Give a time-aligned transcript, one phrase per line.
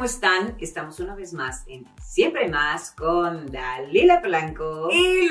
[0.00, 0.56] ¿cómo están?
[0.58, 5.28] Estamos una vez más en Siempre Más con Dalila Blanco y.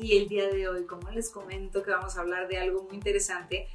[0.00, 2.96] Y el día de hoy, como les comento, que vamos a hablar de algo muy
[2.96, 3.68] interesante.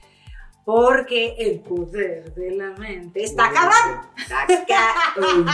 [0.65, 4.01] Porque el poder de la mente está cabrón.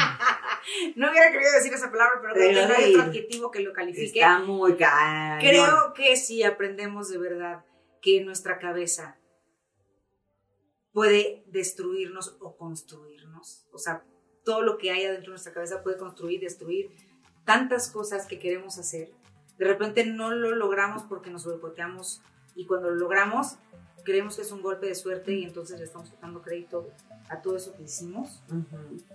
[0.95, 3.73] no hubiera querido decir esa palabra, pero creo que no hay otro adjetivo que lo
[3.73, 4.21] califique.
[4.21, 5.39] Está muy cabrón.
[5.39, 7.63] Creo que si aprendemos de verdad
[8.01, 9.19] que nuestra cabeza
[10.93, 13.67] puede destruirnos o construirnos.
[13.71, 14.03] O sea,
[14.45, 16.91] todo lo que hay adentro de nuestra cabeza puede construir, destruir
[17.43, 19.11] tantas cosas que queremos hacer.
[19.57, 22.21] De repente no lo logramos porque nos boicoteamos
[22.55, 23.57] y cuando lo logramos
[24.03, 26.89] creemos que es un golpe de suerte y entonces le estamos dando crédito
[27.27, 28.43] a todo eso que hicimos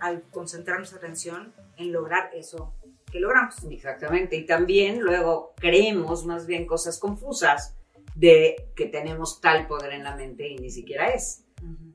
[0.00, 2.74] al concentrar nuestra atención en lograr eso
[3.10, 3.54] que logramos.
[3.70, 7.76] Exactamente, y también luego creemos más bien cosas confusas
[8.16, 11.44] de que tenemos tal poder en la mente y ni siquiera es.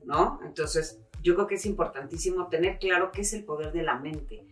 [0.04, 0.40] ¿no?
[0.44, 4.46] Entonces, yo creo que es importantísimo tener claro qué es el poder de la mente.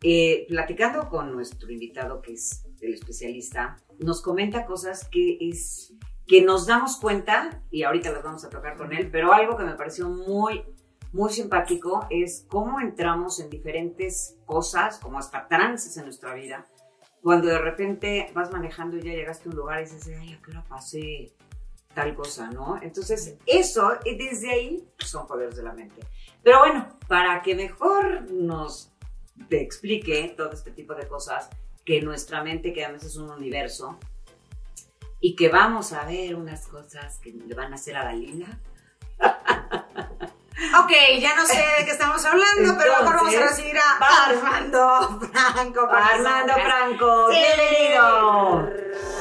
[0.00, 5.92] Eh, platicando con nuestro invitado, que es el especialista, nos comenta cosas que es
[6.26, 9.64] que nos damos cuenta, y ahorita las vamos a tocar con él, pero algo que
[9.64, 10.62] me pareció muy,
[11.12, 16.64] muy simpático es cómo entramos en diferentes cosas, como hasta trances en nuestra vida,
[17.22, 20.40] cuando de repente vas manejando y ya llegaste a un lugar y dices, ay, ¿a
[20.40, 21.34] qué hora pasé?
[21.94, 22.78] Tal cosa, ¿no?
[22.82, 26.00] Entonces, eso, desde ahí, son poderes de la mente.
[26.42, 28.90] Pero bueno, para que mejor nos
[29.48, 31.48] te explique todo este tipo de cosas,
[31.84, 33.98] que nuestra mente, que además es un universo,
[35.20, 38.46] y que vamos a ver unas cosas que le van a hacer a Dalila.
[39.20, 45.20] ok, ya no sé de qué estamos hablando, pero ahora vamos a recibir a Armando
[45.32, 45.88] Franco.
[45.90, 49.13] Armando Franco, bienvenido.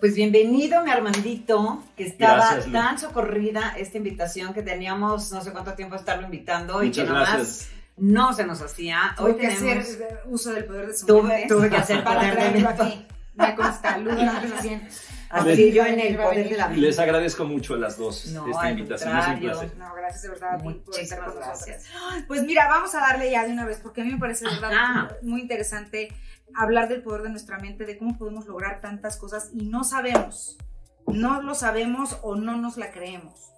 [0.00, 5.74] Pues bienvenido, mi Armandito, que estaba tan socorrida esta invitación que teníamos no sé cuánto
[5.74, 9.16] tiempo estarlo invitando y que nomás no se nos hacía.
[9.18, 12.66] Hoy tuve que hacer uso del poder de su tuve, Tuve que hacer poder de
[12.68, 13.06] aquí.
[13.34, 14.14] Me consta, Luz,
[15.30, 16.80] Así yo en el poder de la mente.
[16.80, 19.18] Les agradezco mucho a las dos esta invitación.
[19.18, 19.76] Es un placer.
[19.78, 21.76] No, gracias de verdad por estar con nosotros.
[22.28, 24.52] Pues mira, vamos a darle ya de una vez, porque a mí me parece de
[24.52, 26.08] verdad muy interesante
[26.54, 30.58] hablar del poder de nuestra mente, de cómo podemos lograr tantas cosas y no sabemos,
[31.06, 33.52] no lo sabemos o no nos la creemos.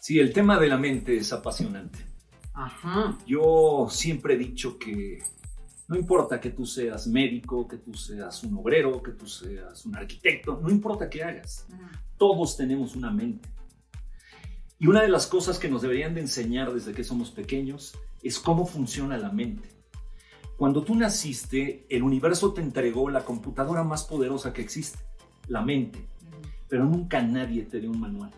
[0.00, 1.98] Sí, el tema de la mente es apasionante.
[2.54, 3.16] Ajá.
[3.26, 5.22] Yo siempre he dicho que
[5.88, 9.96] no importa que tú seas médico, que tú seas un obrero, que tú seas un
[9.96, 11.66] arquitecto, no importa qué hagas,
[12.16, 13.48] todos tenemos una mente.
[14.78, 18.38] Y una de las cosas que nos deberían de enseñar desde que somos pequeños es
[18.38, 19.68] cómo funciona la mente.
[20.62, 25.00] Cuando tú naciste, el universo te entregó la computadora más poderosa que existe,
[25.48, 26.06] la mente,
[26.68, 28.30] pero nunca nadie te dio un manual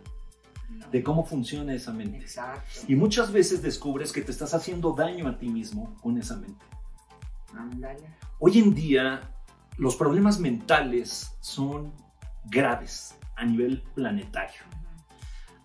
[0.91, 2.17] de cómo funciona esa mente.
[2.17, 2.81] Exacto.
[2.89, 6.65] Y muchas veces descubres que te estás haciendo daño a ti mismo con esa mente.
[8.39, 9.21] Hoy en día,
[9.77, 11.93] los problemas mentales son
[12.47, 14.63] graves a nivel planetario.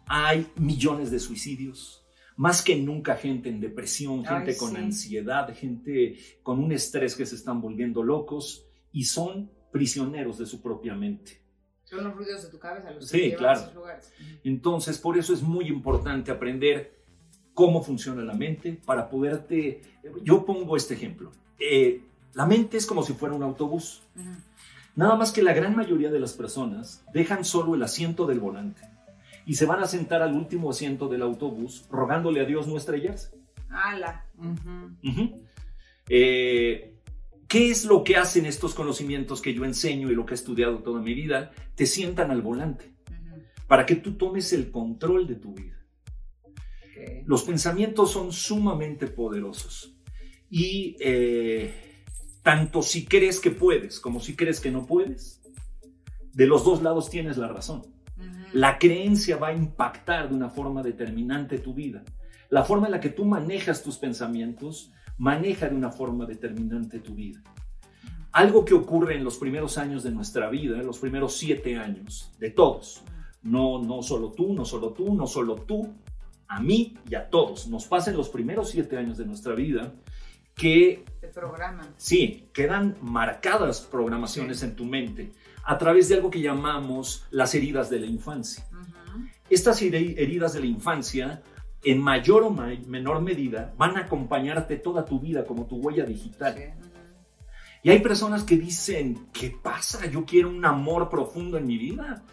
[0.08, 2.06] Hay millones de suicidios,
[2.40, 7.36] más que nunca gente en depresión, gente con ansiedad, gente con un estrés que se
[7.36, 11.42] están volviendo locos y son prisioneros de su propia mente.
[11.84, 13.60] Son los ruidos de tu cabeza los sí, claro.
[13.60, 14.14] esos lugares.
[14.46, 17.04] Entonces, por eso es muy importante aprender
[17.54, 19.82] cómo funciona la mente para poderte...
[20.24, 21.34] Yo pongo este ejemplo.
[21.60, 24.04] Eh, la mente es como si fuera un autobús.
[24.96, 28.88] Nada más que la gran mayoría de las personas dejan solo el asiento del volante
[29.50, 33.32] y se van a sentar al último asiento del autobús rogándole a Dios no estrellarse.
[33.68, 34.28] ¡Hala!
[36.08, 37.00] Eh,
[37.48, 40.84] ¿Qué es lo que hacen estos conocimientos que yo enseño y lo que he estudiado
[40.84, 41.50] toda mi vida?
[41.74, 42.94] Te sientan al volante
[43.68, 45.84] para que tú tomes el control de tu vida.
[47.26, 49.96] Los pensamientos son sumamente poderosos
[50.52, 52.04] y eh,
[52.44, 55.42] tanto si crees que puedes como si crees que no puedes,
[56.34, 57.99] de los dos lados tienes la razón.
[58.54, 62.04] La creencia va a impactar de una forma determinante tu vida.
[62.50, 67.14] La forma en la que tú manejas tus pensamientos maneja de una forma determinante tu
[67.14, 67.42] vida.
[68.32, 72.32] Algo que ocurre en los primeros años de nuestra vida, en los primeros siete años,
[72.40, 73.04] de todos,
[73.44, 75.94] no, no solo tú, no solo tú, no solo tú,
[76.48, 79.94] a mí y a todos, nos pasa en los primeros siete años de nuestra vida
[80.56, 81.06] que...
[81.22, 81.94] Te programan.
[81.98, 85.32] Sí, quedan marcadas programaciones en tu mente
[85.64, 88.66] a través de algo que llamamos las heridas de la infancia.
[89.50, 91.42] Estas heridas de la infancia
[91.84, 96.74] en mayor o menor medida, van a acompañarte toda tu vida como tu huella digital.
[97.82, 100.06] Y hay personas que dicen, ¿qué pasa?
[100.08, 102.24] Yo quiero un amor profundo en mi vida,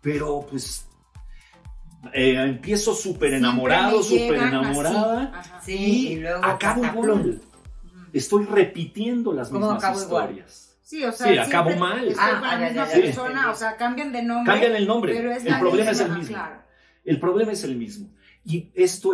[0.00, 0.88] pero pues
[2.14, 7.40] eh, empiezo súper enamorado, súper enamorada y, luego acabo igual.
[8.12, 10.73] Estoy repitiendo las mismas historias.
[10.84, 12.06] Sí, o sea, acabo mal.
[12.06, 14.52] Estoy con la misma persona, o sea, cambian de nombre.
[14.52, 15.18] Cambian el nombre.
[15.18, 16.36] el problema es el mismo.
[17.04, 18.10] El problema es el mismo.
[18.44, 19.12] Y esto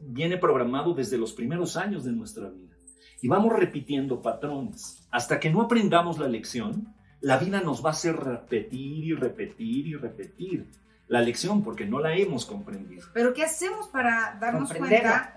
[0.00, 2.76] viene programado desde los primeros años de nuestra vida.
[3.22, 5.08] Y vamos repitiendo patrones.
[5.10, 9.86] Hasta que no aprendamos la lección, la vida nos va a hacer repetir y repetir
[9.86, 10.66] y repetir
[11.08, 13.06] la lección porque no la hemos comprendido.
[13.14, 15.32] Pero ¿qué hacemos para darnos cuenta?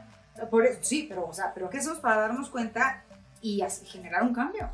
[0.52, 3.06] Por, sí, pero, o sea, pero ¿qué hacemos para darnos cuenta
[3.42, 4.70] y generar un cambio?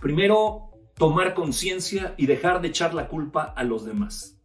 [0.00, 4.38] Primero, tomar conciencia y dejar de echar la culpa a los demás.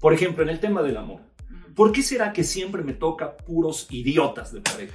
[0.00, 1.20] Por ejemplo, en el tema del amor.
[1.74, 4.94] ¿Por qué será que siempre me toca puros idiotas de pareja?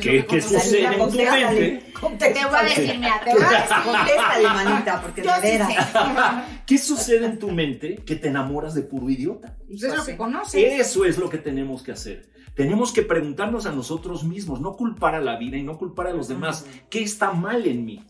[0.00, 1.92] ¿Qué, ¿qué sucede en tu mente?
[2.18, 3.76] Te voy a decir, mira, te voy a decir.
[3.84, 6.46] Contéstale, manita, porque de veras.
[6.66, 9.56] ¿Qué sucede en tu mente que te enamoras de puro idiota?
[9.68, 10.80] Eso es lo que conoces.
[10.80, 12.30] Eso es lo que tenemos que hacer.
[12.54, 16.14] Tenemos que preguntarnos a nosotros mismos, no culpar a la vida y no culpar a
[16.14, 16.66] los demás.
[16.88, 18.02] ¿Qué está mal en mí?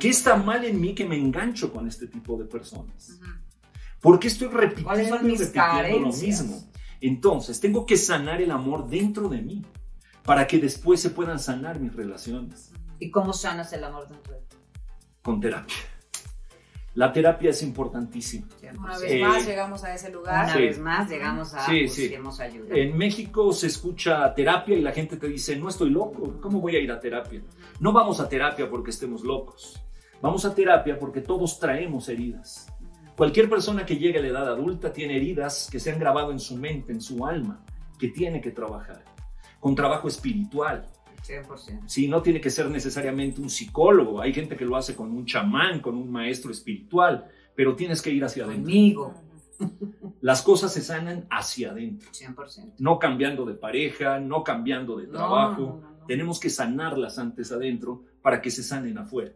[0.00, 3.20] ¿Qué está mal en mí que me engancho con este tipo de personas?
[4.00, 6.64] ¿Por qué estoy repitiendo y repitiendo lo mismo?
[7.02, 9.62] Entonces, tengo que sanar el amor dentro de mí
[10.24, 12.72] para que después se puedan sanar mis relaciones.
[12.98, 14.56] ¿Y cómo sanas el amor dentro de ti?
[15.22, 15.76] Con terapia.
[16.94, 18.46] La terapia es importantísima.
[18.78, 20.44] Una vez más llegamos a ese lugar.
[20.44, 22.74] Una vez más llegamos a sí, busquemos ayuda.
[22.76, 26.76] En México se escucha terapia y la gente te dice, no estoy loco, ¿cómo voy
[26.76, 27.42] a ir a terapia?
[27.80, 29.82] No vamos a terapia porque estemos locos.
[30.22, 32.72] Vamos a terapia porque todos traemos heridas.
[33.16, 36.38] Cualquier persona que llegue a la edad adulta tiene heridas que se han grabado en
[36.38, 37.64] su mente, en su alma,
[37.98, 39.13] que tiene que trabajar
[39.64, 40.86] con trabajo espiritual.
[41.26, 41.84] 100%.
[41.86, 44.20] Sí, no tiene que ser necesariamente un psicólogo.
[44.20, 48.10] Hay gente que lo hace con un chamán, con un maestro espiritual, pero tienes que
[48.10, 48.64] ir hacia adentro.
[48.66, 49.14] Conmigo.
[50.20, 52.10] Las cosas se sanan hacia adentro.
[52.10, 52.74] 100%.
[52.80, 55.80] No cambiando de pareja, no cambiando de trabajo.
[56.06, 59.32] Tenemos que sanarlas antes adentro para que se sanen afuera.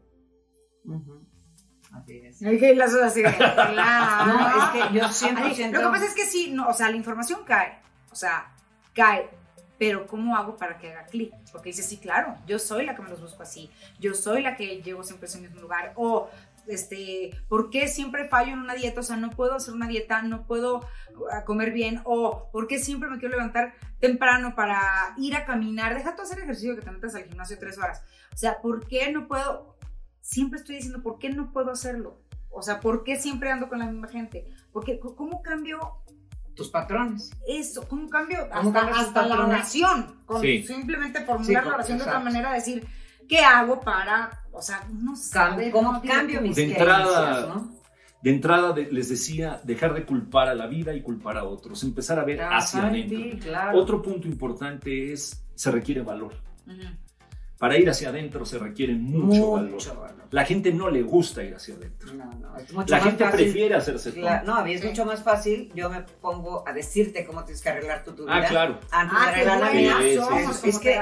[1.90, 2.42] Así es.
[2.42, 6.74] las así No, es que yo siempre Lo que pasa es que sí, no, o
[6.74, 7.78] sea, la información cae.
[8.12, 8.54] O sea,
[8.92, 9.37] cae
[9.78, 11.32] pero ¿cómo hago para que haga clic?
[11.52, 13.70] Porque dice, sí, claro, yo soy la que me los busco así,
[14.00, 16.28] yo soy la que llego siempre ese mismo lugar, o
[16.66, 19.00] este, ¿por qué siempre fallo en una dieta?
[19.00, 20.80] O sea, no puedo hacer una dieta, no puedo
[21.16, 25.94] uh, comer bien, o ¿por qué siempre me quiero levantar temprano para ir a caminar?
[25.94, 28.02] Deja tú hacer ejercicio que te metas al gimnasio tres horas.
[28.34, 29.76] O sea, ¿por qué no puedo?
[30.20, 32.20] Siempre estoy diciendo, ¿por qué no puedo hacerlo?
[32.50, 34.46] O sea, ¿por qué siempre ando con la misma gente?
[34.72, 35.78] Porque, ¿cómo cambio
[36.58, 37.30] tus patrones.
[37.46, 38.48] Eso, ¿cómo cambio?
[38.52, 40.16] hasta, la oración.
[40.26, 42.84] Con Simplemente formular la oración de otra manera, decir,
[43.26, 47.64] ¿qué hago para, o sea, no sabe, ¿Cómo cambio mis de entrada,
[48.20, 52.18] De entrada les decía, dejar de culpar a la vida y culpar a otros, empezar
[52.18, 53.48] a ver hacia adentro.
[53.74, 56.34] Otro punto importante es, se requiere valor.
[57.58, 59.78] Para ir hacia adentro se requiere mucho, valor.
[60.30, 62.14] La gente no le gusta ir hacia adentro.
[62.14, 65.24] No, no, es mucho La gente prefiere hacerse claro, No, a mí es mucho más
[65.24, 65.72] fácil.
[65.74, 68.46] Yo me pongo a decirte cómo tienes que arreglar tu, tu ah, vida.
[68.46, 68.78] Ah, claro.
[68.92, 69.96] Antes de arreglar la vida.
[70.62, 71.00] es que,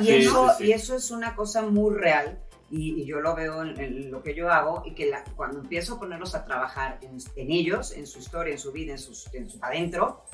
[0.00, 2.40] y, eso, y eso es una cosa muy real.
[2.68, 6.34] Y, yo lo veo en, lo que yo hago y que cuando empiezo a ponerlos
[6.34, 10.24] a trabajar en, ellos, en su historia, en su vida, en, sus, en su adentro,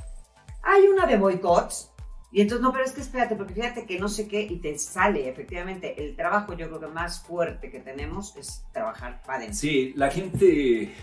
[0.62, 1.90] hay una de boicots
[2.30, 4.78] y entonces, no, pero es que espérate, porque fíjate que no sé qué, y te
[4.78, 9.56] sale, efectivamente, el trabajo yo creo que más fuerte que tenemos es trabajar para adentro.
[9.56, 10.94] Sí, la gente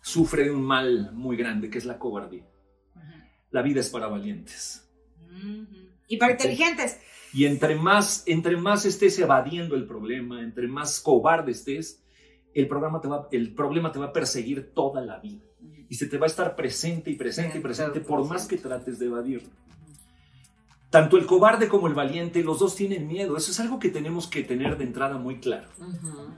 [0.00, 2.46] sufre de un mal muy grande, que es la cobardía.
[3.50, 4.88] La vida es para valientes.
[6.06, 6.98] Y para inteligentes.
[7.32, 12.04] Y entre más, entre más estés evadiendo el problema, entre más cobarde estés,
[12.54, 15.42] el, programa te va, el problema te va a perseguir toda la vida.
[15.88, 18.98] Y se te va a estar presente y presente y presente por más que trates
[18.98, 19.48] de evadirlo.
[20.90, 23.36] Tanto el cobarde como el valiente, los dos tienen miedo.
[23.36, 25.68] Eso es algo que tenemos que tener de entrada muy claro.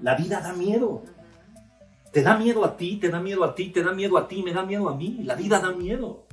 [0.03, 1.05] La vida da miedo.
[2.13, 4.43] Te da miedo a ti, te da miedo a ti, te da miedo a ti,
[4.43, 5.21] me da miedo a mí.
[5.23, 6.27] La vida da miedo.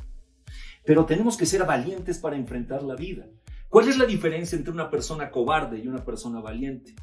[0.83, 3.27] Pero tenemos que ser valientes para enfrentar la vida.
[3.69, 6.95] ¿Cuál es la diferencia entre una persona cobarde y una persona valiente?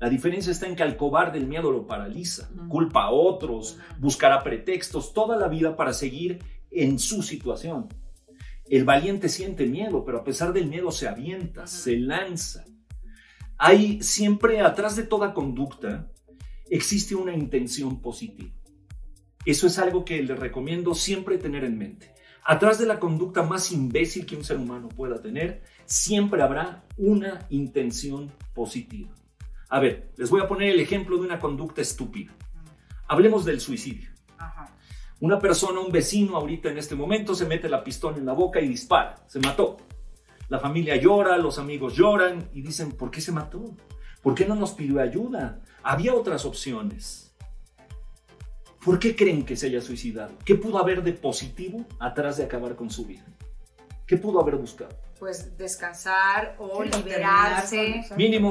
[0.00, 4.42] La diferencia está en que al cobarde el miedo lo paraliza, culpa a otros, buscará
[4.42, 6.38] pretextos toda la vida para seguir
[6.70, 7.88] en su situación.
[8.70, 12.64] El valiente siente miedo, pero a pesar del miedo se avienta, se lanza.
[13.58, 16.08] Hay siempre atrás de toda conducta
[16.70, 18.54] existe una intención positiva.
[19.44, 22.14] Eso es algo que les recomiendo siempre tener en mente.
[22.44, 27.46] Atrás de la conducta más imbécil que un ser humano pueda tener, siempre habrá una
[27.50, 29.12] intención positiva.
[29.68, 32.36] A ver, les voy a poner el ejemplo de una conducta estúpida.
[33.08, 34.10] Hablemos del suicidio.
[35.20, 38.58] Una persona, un vecino ahorita en este momento se mete la pistola en la boca
[38.58, 39.16] y dispara.
[39.26, 39.76] Se mató.
[40.48, 43.76] La familia llora, los amigos lloran y dicen, ¿por qué se mató?
[44.22, 45.60] ¿Por qué no nos pidió ayuda?
[45.82, 47.36] Había otras opciones.
[48.82, 50.32] ¿Por qué creen que se haya suicidado?
[50.42, 53.26] ¿Qué pudo haber de positivo atrás de acabar con su vida?
[54.06, 54.96] ¿Qué pudo haber buscado?
[55.20, 58.02] Pues descansar o liberarse.
[58.16, 58.50] Mínimo.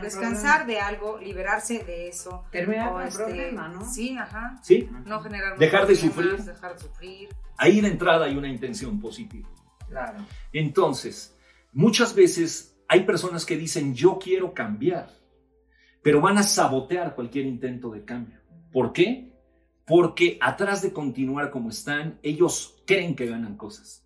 [0.00, 2.44] descansar de algo, liberarse de eso.
[2.52, 3.84] Terminar con el este, problema, ¿no?
[3.84, 4.60] Sí, ajá.
[4.62, 4.88] ¿Sí?
[5.04, 6.36] No generar Dejar de sufrir.
[6.36, 7.28] Dejar de sufrir.
[7.58, 9.48] Ahí de entrada hay una intención positiva.
[9.88, 10.24] Claro.
[10.52, 11.36] Entonces,
[11.72, 15.10] muchas veces hay personas que dicen, yo quiero cambiar,
[16.00, 18.38] pero van a sabotear cualquier intento de cambio.
[18.72, 19.32] ¿Por qué?
[19.84, 24.03] Porque atrás de continuar como están, ellos creen que ganan cosas.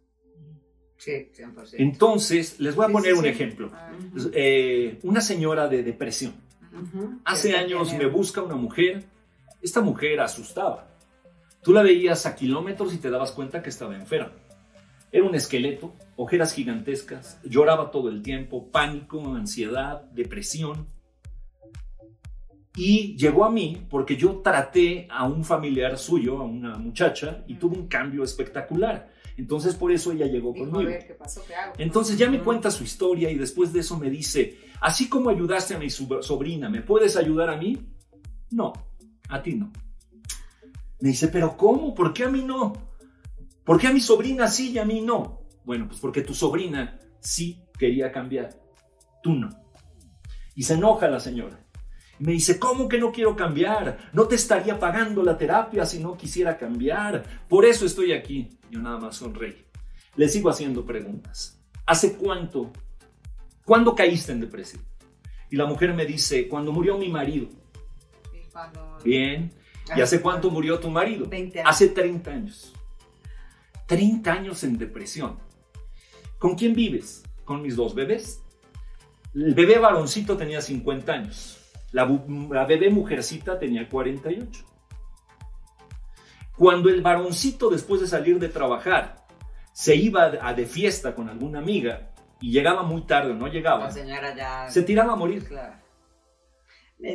[0.99, 1.76] Sí, 100%.
[1.78, 3.31] Entonces, les voy a Sí, poner sí, un sí.
[3.31, 3.71] ejemplo.
[3.73, 3.93] Ah,
[4.35, 6.35] Eh, una señora de depresión.
[7.25, 9.05] Hace años me busca una mujer.
[9.62, 10.88] Esta mujer asustaba.
[11.62, 14.33] Tú la veías a kilómetros y te dabas cuenta que estaba enferma.
[15.11, 20.87] Era un esqueleto, ojeras gigantescas, lloraba todo el tiempo, pánico, ansiedad, depresión.
[22.76, 27.55] Y llegó a mí porque yo traté a un familiar suyo, a una muchacha, y
[27.55, 29.11] tuvo un cambio espectacular.
[29.38, 30.90] Entonces por eso ella llegó Dijo, a conmigo.
[30.90, 31.42] ver, ¿qué pasó?
[31.47, 31.73] ¿Qué hago?
[31.78, 35.75] Entonces ya me cuenta su historia y después de eso me dice, así como ayudaste
[35.75, 37.78] a mi sobrina, ¿me puedes ayudar a mí?
[38.50, 38.73] No,
[39.28, 39.71] a ti no.
[41.00, 41.95] Me dice, pero ¿cómo?
[41.95, 42.73] ¿Por qué a mí no?
[43.64, 45.42] ¿Por qué a mi sobrina sí y a mí no?
[45.64, 48.61] Bueno, pues porque tu sobrina sí quería cambiar,
[49.23, 49.50] tú no.
[50.57, 51.64] Y se enoja la señora.
[52.20, 54.10] Me dice, ¿cómo que no quiero cambiar?
[54.12, 57.22] No te estaría pagando la terapia si no quisiera cambiar.
[57.48, 58.58] Por eso estoy aquí.
[58.70, 59.64] Yo nada más sonreí.
[60.16, 61.60] Le sigo haciendo preguntas.
[61.87, 62.72] ¿Hace cuánto?
[63.64, 64.82] ¿Cuándo caíste en depresión?
[65.50, 67.48] Y la mujer me dice, cuando murió mi marido.
[68.52, 69.52] Cuando- Bien.
[69.96, 71.26] ¿Y hace cuánto murió tu marido?
[71.26, 71.70] 20 años.
[71.70, 72.72] Hace 30 años.
[73.87, 75.38] 30 años en depresión.
[76.38, 77.22] ¿Con quién vives?
[77.44, 78.42] Con mis dos bebés.
[79.34, 81.58] El bebé varoncito tenía 50 años.
[81.92, 82.04] La,
[82.66, 84.64] bebé mujercita tenía 48.
[86.57, 89.26] Cuando el varoncito, después de salir de trabajar,
[89.73, 93.85] se iba a de fiesta con alguna amiga y llegaba muy tarde o no llegaba,
[93.85, 94.68] La señora ya.
[94.71, 95.45] se tiraba a morir.
[95.45, 95.75] Claro.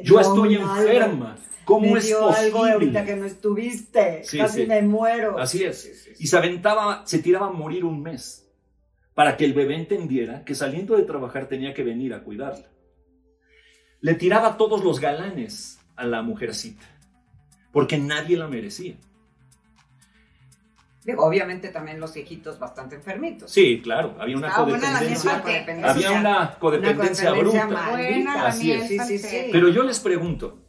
[0.04, 1.36] Yo estoy algo, enferma.
[1.66, 3.06] ¿Cómo me es dio algo ahorita posible?
[3.06, 4.24] que no estuviste.
[4.24, 4.68] Sí, Casi sí.
[4.68, 5.38] me muero.
[5.38, 6.10] Así es.
[6.20, 8.50] Y se aventaba, se tiraba a morir un mes
[9.14, 12.66] para que el bebé entendiera que saliendo de trabajar tenía que venir a cuidarla.
[14.04, 16.84] Le tiraba todos los galanes a la mujercita
[17.72, 18.96] porque nadie la merecía.
[21.06, 23.50] Digo, obviamente también los viejitos bastante enfermitos.
[23.52, 25.42] Sí, claro, había una Estaba buena la codependencia.
[25.42, 25.92] Codependencia.
[25.92, 27.68] Había una codependencia codependencia bruta.
[27.68, 27.92] maldita.
[27.92, 28.82] Buena la Así es.
[28.88, 29.20] Sí, sí, sí.
[29.28, 29.50] falseta.
[29.54, 30.60] Pero yo les pregunto,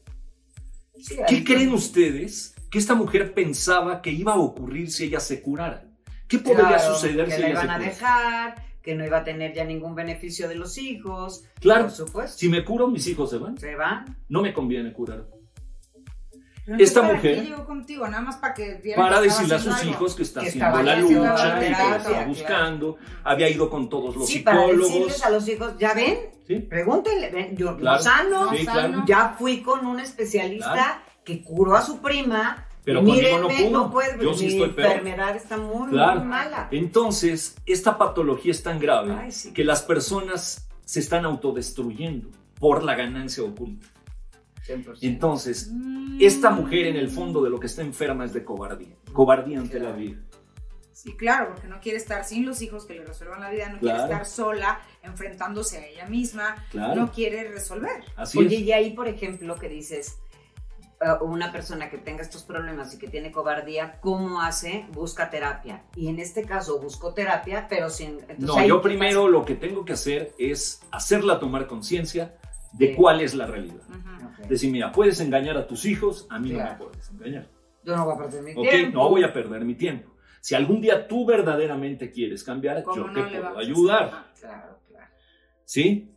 [1.00, 5.42] Sí, ¿qué creen ustedes que esta mujer pensaba que iba a ocurrir si ella se
[5.42, 5.84] curara?
[6.26, 7.92] ¿Qué podría Claro, suceder que si la ella se iban a curara?
[7.92, 11.44] dejar, que no iba a tener ya ningún beneficio de los hijos.
[11.58, 12.36] Claro, Por supuesto.
[12.38, 13.56] si me curo, mis hijos se van.
[13.58, 14.04] Se van.
[14.28, 15.24] No me conviene curar.
[16.78, 18.06] Esta ¿para mujer- qué llegó contigo?
[18.08, 19.90] Nada más para que Para que decirle a sus algo.
[19.90, 21.14] hijos que está Que haciendo la lucha,
[21.56, 22.26] la y que lo claro.
[22.28, 24.88] buscando, había ido con todos los Sí, para psicólogos.
[24.92, 26.54] decirles a los hijos, ya ven, ¿sí?
[26.60, 27.96] pregúntenle, ven, yo Claro.
[27.98, 29.04] no sano, Sí, claro.
[29.06, 31.00] ya fui con un especialista Claro.
[31.22, 32.66] que curó a su prima.
[32.84, 33.90] Pero y conmigo no mírenme, pudo.
[33.90, 34.88] puede, Yo sí mi estoy peor.
[34.92, 36.20] enfermedad está muy, Claro.
[36.20, 36.68] muy mala.
[36.70, 39.52] Entonces, esta patología es tan grave Ay, sí.
[39.52, 43.86] que las personas se están autodestruyendo por la ganancia oculta.
[44.66, 44.98] 100%.
[45.06, 46.18] Entonces, Mm.
[46.20, 48.94] esta mujer en el fondo de lo que está enferma es de cobardía.
[49.12, 50.18] Cobardía ante la vida.
[50.92, 53.78] Sí, claro, porque no quiere estar sin los hijos que le resuelvan la vida, no
[53.78, 53.98] Claro.
[53.98, 56.94] quiere estar sola, enfrentándose a ella misma, Claro.
[57.02, 58.04] no quiere resolver.
[58.16, 58.62] Así Oye, es.
[58.62, 60.18] y ahí, por ejemplo, que dices,
[61.04, 64.86] eh, una persona que tenga estos problemas y que tiene cobardía, ¿cómo hace?
[64.92, 65.84] Busca terapia.
[65.94, 68.20] Y en este caso buscó terapia, pero sin...
[68.28, 72.34] entonces No, yo ¿qué primero lo que tengo que hacer es hacerla tomar conciencia
[72.72, 72.94] de Sí.
[72.96, 73.82] cuál es la realidad.
[73.88, 74.02] Ujú.
[74.02, 74.38] pasa?
[74.42, 74.48] Ok.
[74.48, 76.72] Decir, mira, puedes engañar a tus hijos, a mí no Claro.
[76.72, 77.48] me puedes engañar.
[77.84, 78.68] Yo no voy a perder mi ¿Ok?
[78.70, 78.98] tiempo.
[78.98, 80.10] No voy a perder mi tiempo.
[80.40, 84.10] Si algún día tú verdaderamente quieres cambiar, ¿Cómo yo no te puedo ayudar.
[84.40, 85.06] Claro, claro.
[85.64, 86.10] ¿Sí?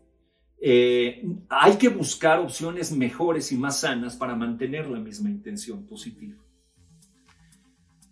[0.60, 6.36] Eh, hay que buscar opciones mejores y más sanas para mantener la misma intención positiva.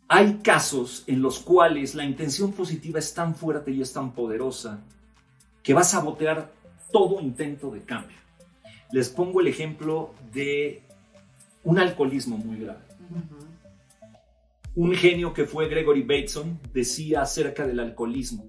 [0.07, 4.83] Hay casos en los cuales la intención positiva es tan fuerte y es tan poderosa
[5.63, 6.51] que va a sabotear
[6.91, 8.17] todo intento de cambio.
[8.91, 10.83] Les pongo el ejemplo de
[11.63, 12.79] un alcoholismo muy grave.
[14.75, 18.45] Un genio que fue Gregory Bateson decía acerca del alcoholismo.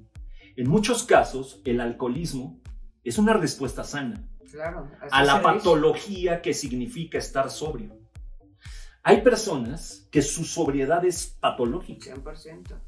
[0.56, 2.60] En muchos casos, el alcoholismo
[3.08, 4.88] es una respuesta sana Claro.
[5.10, 7.98] a la patología que significa estar sobrio.
[9.02, 12.14] Hay personas que su sobriedad es patológica.
[12.14, 12.80] 100%.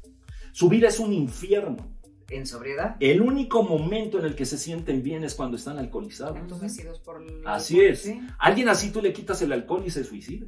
[0.51, 1.95] Su vida es un infierno.
[2.29, 2.95] En sobriedad.
[2.99, 6.37] El único momento en el que se sienten bien es cuando están alcoholizados.
[6.37, 7.91] Entumecidos por el Así alcohol.
[7.93, 8.01] es.
[8.01, 8.21] Sí.
[8.37, 10.45] Alguien así tú le quitas el alcohol y se suicida.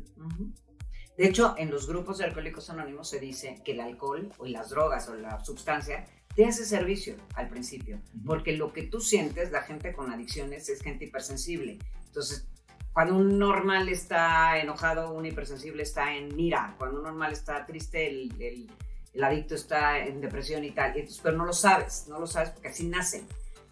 [1.17, 4.69] De hecho, en los grupos de alcohólicos anónimos se dice que el alcohol o las
[4.69, 8.25] drogas o la sustancia te hace servicio al principio, Ujú.
[8.25, 11.77] porque lo que tú sientes, la gente con adicciones es gente hipersensible.
[12.05, 12.47] Entonces,
[12.93, 18.07] cuando un normal está enojado, un hipersensible está en ira, cuando un normal está triste,
[18.09, 18.69] el, el-
[19.13, 22.51] el adicto está en depresión y tal, entonces, pero no lo sabes, no lo sabes
[22.51, 23.25] porque así nacen.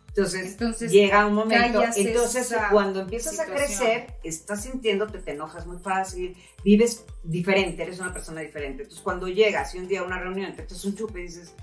[0.09, 3.67] Entonces, Entonces, llega un momento, entonces cuando empiezas a situación.
[3.79, 8.83] crecer, estás sintiéndote, te enojas muy fácil, vives diferente, eres una persona diferente.
[8.83, 11.53] Entonces cuando llegas y un día a una reunión te echas un chupe y dices,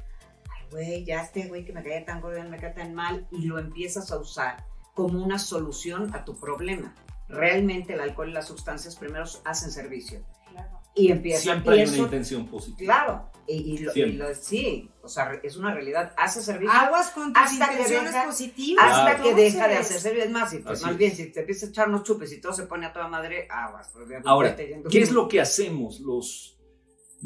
[0.71, 3.59] güey, ya este güey que me caía tan gordo, me cae tan mal, y lo
[3.59, 6.95] empiezas a usar como una solución a tu problema.
[7.29, 10.81] Realmente el alcohol y las sustancias primero hacen servicio Claro.
[10.95, 12.95] y empieza Siempre y hay una eso- intención positiva.
[12.95, 17.11] Claro, y, y lo, y lo- sí, o sea, es una realidad, hace servicio Aguas
[17.11, 18.85] con tus Hasta que intenciones deja- positivas.
[18.87, 19.23] hasta Claro.
[19.25, 20.25] que deja de hacer servicio.
[20.25, 20.99] Es más, te- Así más es.
[20.99, 23.47] bien, si te empiezas a echar unos chupes y todo se pone a toda madre,
[23.51, 23.91] aguas.
[23.93, 24.57] pues, Ahora.
[24.57, 26.56] ¿qué es lo que hacemos los,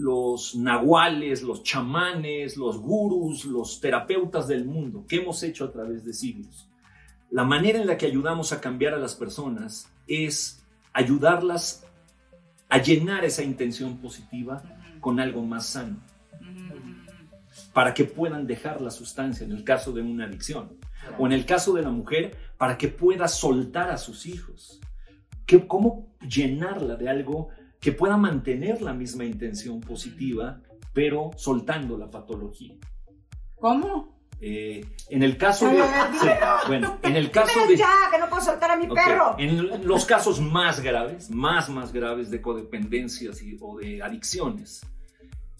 [0.00, 5.04] los nahuales, los chamanes, los gurús, los terapeutas del mundo?
[5.06, 6.68] ¿Qué hemos hecho a través de siglos?
[7.30, 11.84] La manera en la que ayudamos a cambiar a las personas es ayudarlas
[12.68, 14.62] a llenar esa intención positiva
[15.00, 15.98] con algo más sano,
[17.72, 20.72] para que puedan dejar la sustancia en el caso de una adicción.
[21.18, 24.80] O en el caso de la mujer, para que pueda soltar a sus hijos.
[25.46, 27.48] ¿Qué- ¿Cómo llenarla de algo
[27.80, 30.60] que pueda mantener la misma intención positiva,
[30.92, 32.74] pero soltando la patología?
[33.56, 34.18] ¿Cómo?
[34.42, 35.76] Eh, en el caso de...
[36.20, 36.28] sí,
[36.66, 37.76] bueno, en el caso de...
[37.76, 39.36] ya, que no puedo soltar a mi perro.
[39.38, 44.80] En los casos más graves, más, más graves de codependencias y- o de adicciones,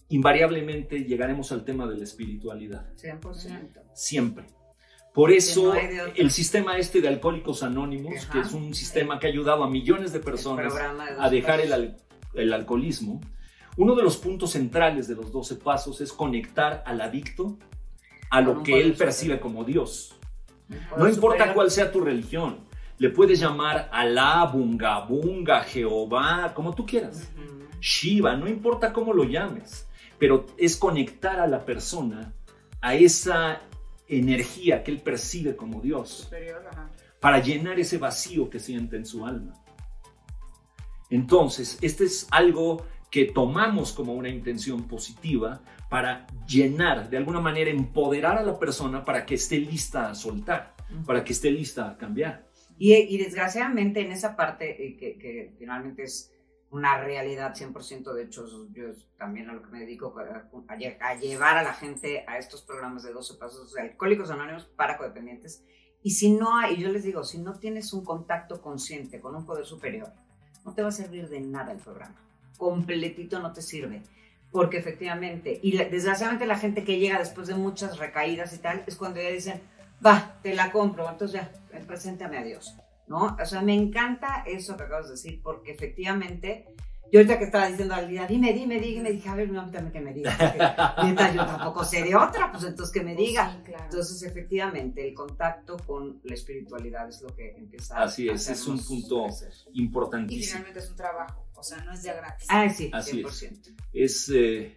[0.09, 2.87] invariablemente llegaremos al tema de la espiritualidad.
[2.97, 3.83] 100%.
[3.95, 4.47] Siempre.
[5.13, 5.81] Por eso, no
[6.15, 8.33] el sistema este de Alcohólicos Anónimos, Ajá.
[8.33, 10.81] que es un sistema que ha ayudado a millones de personas de
[11.19, 11.97] a dejar el, dos al-
[12.35, 13.21] el alcoholismo,
[13.77, 17.57] uno de los puntos centrales de los 12 pasos es conectar al adicto
[18.31, 20.15] a lo que él percibe como Dios.
[20.97, 22.59] No importa cuál sea tu religión,
[22.99, 27.29] le puedes llamar Alá, Bunga, Bunga, Jehová, como tú quieras.
[27.81, 29.89] Shiva, no importa cómo lo llames,
[30.19, 32.35] pero es conectar a la persona
[32.81, 33.63] a esa
[34.07, 36.31] energía que él percibe como Dios
[37.21, 39.55] para llenar ese vacío que siente en su alma.
[41.11, 47.71] Entonces, este es algo que tomamos como una intención positiva para llenar, de alguna manera,
[47.71, 51.97] empoderar a la persona para que esté lista a soltar, para que esté lista a
[51.99, 52.47] cambiar.
[52.79, 56.33] Y, y desgraciadamente en esa parte eh, que, que finalmente es
[56.71, 58.85] una realidad 100%, de hecho yo
[59.19, 62.39] también a lo que me dedico, a, a lle- a llevar a la gente a
[62.39, 65.65] estos programas de 12 pasos de alcohólicos anónimos para codependientes.
[66.03, 69.45] Y si no hay, yo les digo, si no tienes un contacto consciente con un
[69.45, 70.13] poder superior,
[70.65, 72.17] no te va a servir de nada el programa.
[72.57, 74.03] Completito no te sirve.
[74.51, 78.97] Porque efectivamente, y desgraciadamente la gente que llega después de muchas recaídas y tal, es
[78.97, 79.61] cuando ya dicen,
[80.05, 82.75] va, te la compro, entonces ya, eh, preséntame a Dios,
[83.07, 83.37] ¿no?
[83.41, 86.75] O sea, me encanta eso que acabas de decir, porque efectivamente,
[87.13, 89.91] yo ahorita que estaba diciendo al día, dime, dime, dime, dije, a ver, no, también
[89.93, 93.53] que me diga, porque, neta, yo tampoco sé de otra, pues entonces que me diga.
[93.57, 93.85] Sí, claro.
[93.85, 98.67] Entonces, efectivamente, el contacto con la espiritualidad es lo que empieza Así a es, es
[98.67, 99.53] un punto crecer.
[99.73, 100.47] y Importantísimo.
[100.47, 102.47] finalmente es un trabajo, o sea, no es ya gratis.
[102.51, 103.75] Ah, sí, Así 100%.
[103.93, 104.77] Es, eh,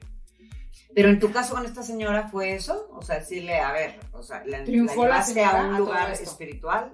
[0.95, 4.23] Pero en tu caso con esta señora fue eso, o sea, decirle, a ver, o
[4.23, 6.93] sea, ¿la, Triunfó la llevaste a un lugar espiritual?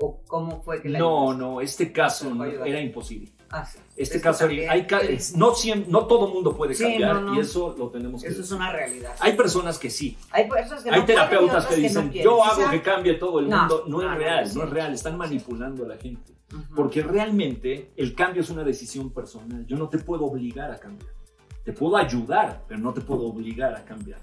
[0.00, 1.38] ¿O cómo fue que la no, llevaste?
[1.40, 3.32] no, este caso no- era imposible.
[3.52, 3.68] Ah.
[3.96, 5.52] Este Es caso, también hay, ca- es- no,
[5.88, 7.34] no todo mundo puede Sí, cambiar no, no.
[7.34, 8.56] y eso lo tenemos que Eso es decir.
[8.56, 9.14] una realidad.
[9.20, 12.80] Hay personas que sí, Hay personas que hay terapeutas que dicen, yo ¿Sí hago que
[12.82, 13.84] cambie todo el mundo.
[13.86, 16.32] No, es real, no, es real, están manipulando a la gente.
[16.74, 19.66] Porque realmente el cambio es una decisión personal.
[19.66, 21.12] Yo no te puedo obligar a cambiar.
[21.64, 24.20] Te puedo ayudar, pero no te puedo obligar a cambiar.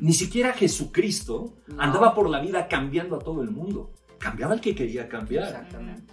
[0.00, 3.92] Ni siquiera Jesucristo andaba por la vida cambiando a todo el mundo.
[4.18, 5.44] Cambiaba al que quería cambiar.
[5.48, 6.12] Exactamente.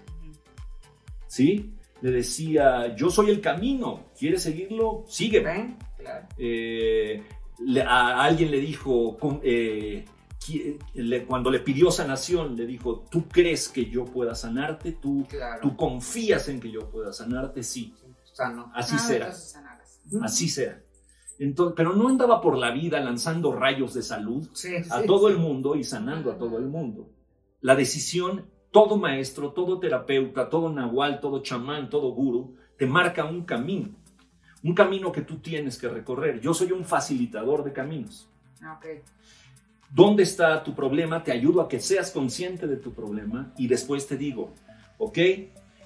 [1.28, 1.74] ¿Sí?
[2.02, 4.06] Le decía, yo soy el camino.
[4.18, 5.04] ¿Quieres seguirlo?
[5.08, 5.78] Sígueme.
[5.98, 6.28] Claro.
[6.38, 7.24] Eh,
[7.66, 10.06] le- a alguien le dijo, con- eh,
[10.94, 14.94] le- cuando le pidió sanación, le dijo, ¿tú crees que yo pueda sanarte?
[14.94, 15.60] ¿Tú, Claro.
[15.62, 17.62] ¿Tú confías en que yo pueda sanarte?
[17.64, 17.94] Sí,
[18.34, 18.72] Sano.
[18.74, 19.34] así Ah, será.
[20.24, 20.82] Así será.
[21.38, 25.28] Entonces, pero no andaba por la vida lanzando rayos de salud Sí, a sí, todo
[25.28, 25.34] sí.
[25.34, 27.10] el mundo y sanando a todo el mundo.
[27.62, 33.44] La decisión, todo maestro, todo terapeuta, todo nahual, todo chamán, todo guru, te marca un
[33.44, 33.90] camino.
[34.62, 36.42] Un camino que tú tienes que recorrer.
[36.42, 38.28] Yo soy un facilitador de caminos.
[38.62, 38.86] Ah, ok.
[39.90, 41.24] ¿Dónde está tu problema?
[41.24, 44.54] Te ayudo a que seas consciente de tu problema y después te digo,
[44.98, 45.18] ¿ok?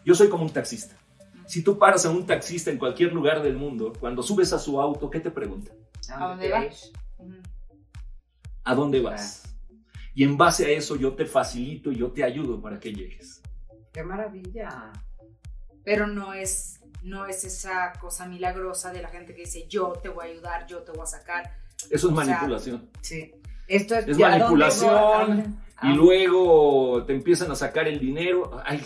[0.03, 0.97] Yo soy como un taxista.
[1.45, 4.81] Si tú paras a un taxista en cualquier lugar del mundo, cuando subes a su
[4.81, 5.71] auto, ¿qué te pregunta?
[6.09, 6.91] ¿A dónde vas?
[8.63, 9.52] ¿A dónde vas?
[10.15, 13.41] Y en base a eso yo te facilito y yo te ayudo para que llegues.
[13.91, 14.91] Qué maravilla.
[15.83, 20.09] Pero no es, no es esa cosa milagrosa de la gente que dice yo te
[20.09, 21.51] voy a ayudar, yo te voy a sacar.
[21.89, 22.89] Eso es O sea, manipulación.
[23.01, 23.31] Sí.
[23.67, 28.61] Esto es, Es ¿ya dónde manipulación, y Ah, luego te empiezan a sacar el dinero.
[28.65, 28.81] Ay,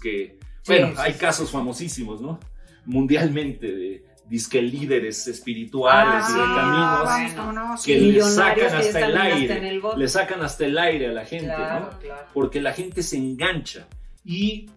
[0.00, 1.18] que Sí, bueno, sí, hay sí.
[1.18, 2.38] casos famosísimos, ¿no?
[2.84, 7.94] Mundialmente de disque líderes espirituales y de Ah, caminos vamos, no, que sí.
[8.00, 11.06] le Millonarios sacan que hasta el hasta aire, en el le sacan hasta el aire
[11.08, 11.98] a la gente, Claro, ¿no?
[11.98, 12.26] claro.
[12.32, 13.88] Porque la gente se engancha
[14.24, 14.70] y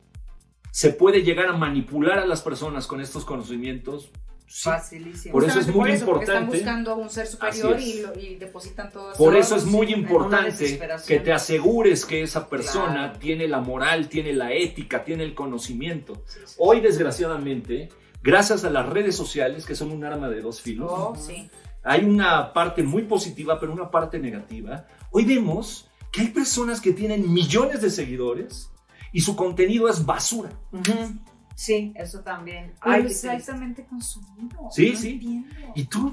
[0.72, 4.10] se puede llegar a manipular a las personas con estos conocimientos.
[4.48, 4.70] Sí.
[4.70, 5.32] Facilísimo.
[5.34, 6.58] Por eso es muy por eso, importante.
[6.58, 10.80] Están buscando un ser superior y, lo- y depositan todo Por eso es muy importante
[11.08, 13.20] que te asegures que esa persona Claro.
[13.20, 16.22] tiene la moral, tiene la ética, tiene el conocimiento.
[16.28, 16.56] Sí, sí.
[16.60, 17.90] Hoy, desgraciadamente,
[18.24, 21.50] gracias a las redes sociales, que son un arma de dos filos, Oh, sí.
[21.84, 24.88] hay una parte muy positiva, pero una parte negativa.
[25.12, 28.72] Hoy vemos que hay personas que tienen millones de seguidores
[29.12, 30.50] y su contenido es basura.
[30.72, 31.20] Ujú.
[31.56, 32.74] Sí, eso también.
[32.82, 34.70] Ay, es altamente consumido.
[34.72, 35.10] Sí, no sí.
[35.12, 35.50] entiendo.
[35.76, 36.12] Y tú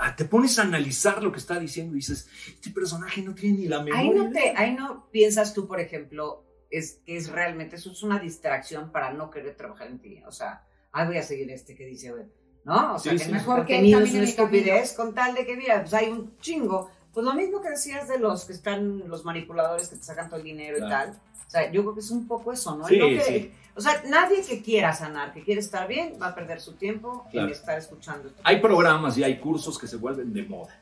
[0.00, 3.58] ah, te pones a analizar lo que está diciendo y dices, este personaje no tiene
[3.58, 4.00] ni la memoria.
[4.00, 8.02] Ahí no, te, ahí no piensas tú, por ejemplo, es que es realmente, eso es
[8.02, 10.22] una distracción para no querer trabajar en ti.
[10.26, 12.24] O sea, ay, voy a seguir este que dice, güey.
[12.64, 12.94] ¿no?
[12.94, 13.32] O sea, Sí, que sí.
[13.32, 16.90] Mejor que contenido, es una estupidez con tal de que, mira, pues hay un chingo.
[17.12, 20.38] Pues lo mismo que decías de los que están, los manipuladores que te sacan todo
[20.38, 21.12] el dinero y Claro.
[21.12, 21.20] tal.
[21.46, 22.86] O sea, yo creo que es un poco eso, ¿no?
[22.86, 23.50] Sí, no que- sí.
[23.74, 27.24] O sea, nadie que quiera sanar, que quiere estar bien, va a perder su tiempo
[27.32, 27.48] Claro.
[27.48, 28.40] en estar escuchando esto.
[28.44, 30.78] Hay programas y hay cursos que se vuelven de moda.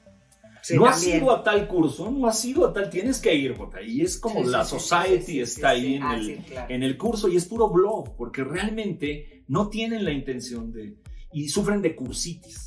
[0.62, 1.23] Sí, no has también.
[1.23, 4.18] ido a tal curso, no has ido a tal, tienes que ir, porque ahí es
[4.18, 5.94] como Sí, la sí, society sí, sí, está sí, ahí sí.
[5.94, 6.75] en, Ah, el, sí, claro.
[6.75, 10.95] en el curso y es puro blog, porque realmente no tienen la intención de...
[11.33, 12.67] y sufren de cursitis.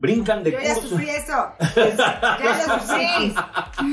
[0.00, 1.52] Brincan de Yo ya curso, sufrí eso.
[1.74, 3.34] Ya lo cursitis.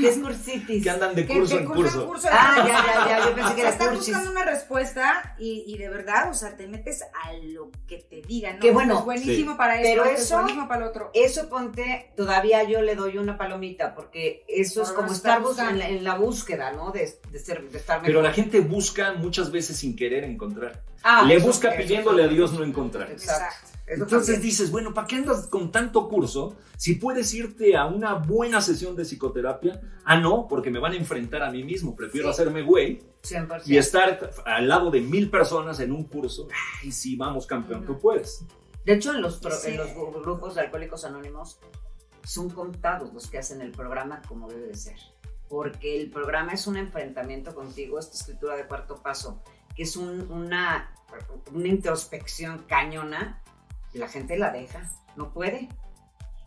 [0.00, 0.82] ¿Qué es cursitis?
[0.84, 2.06] que andan de Que- curso que en curso curso.
[2.06, 2.28] curso.
[2.30, 4.06] Ah, ya, ya, ya, yo pensé que era Estás cursis.
[4.14, 8.22] buscando una respuesta y, y de verdad, o sea, te metes a lo que te
[8.22, 8.54] digan.
[8.54, 8.60] ¿no?
[8.60, 11.10] Que bueno, es buenísimo para esto, pero es eso- buenísimo para lo otro.
[11.12, 15.58] Eso ponte, todavía yo le doy una palomita, porque eso es como estar estar bus-
[15.58, 15.78] en, buscando.
[15.80, 16.92] la, en la búsqueda, ¿no?
[16.92, 18.24] De, de, ser, de estar Pero mejor.
[18.30, 20.84] la gente busca muchas veces sin querer encontrar.
[21.08, 23.10] Ah, Le eso- busca eso- pidiéndole a Dios no encontrar.
[23.10, 23.68] Exacto.
[23.86, 24.42] Eso Entonces también.
[24.42, 28.96] dices, bueno, ¿para qué andas con tanto curso si puedes irte a una buena sesión
[28.96, 29.80] de psicoterapia?
[30.04, 31.94] Ah, no, porque me van a enfrentar a mí mismo.
[31.94, 32.32] Prefiero Sí.
[32.32, 33.62] hacerme güey 100%.
[33.72, 36.48] y estar al lado de mil personas en un curso.
[36.82, 38.44] Ay, sí, vamos, campeón, tú puedes.
[38.84, 39.70] De hecho, en los, pro- Sí.
[39.70, 41.60] en los gru- grupos de Alcohólicos Anónimos
[42.24, 44.96] son contados los que hacen el programa como debe de ser.
[45.48, 49.40] Porque el programa es un enfrentamiento contigo, esta escritura de cuarto paso,
[49.76, 50.92] que es un- una,
[51.52, 53.42] una introspección cañona,
[53.92, 55.68] y la gente la deja, no puede.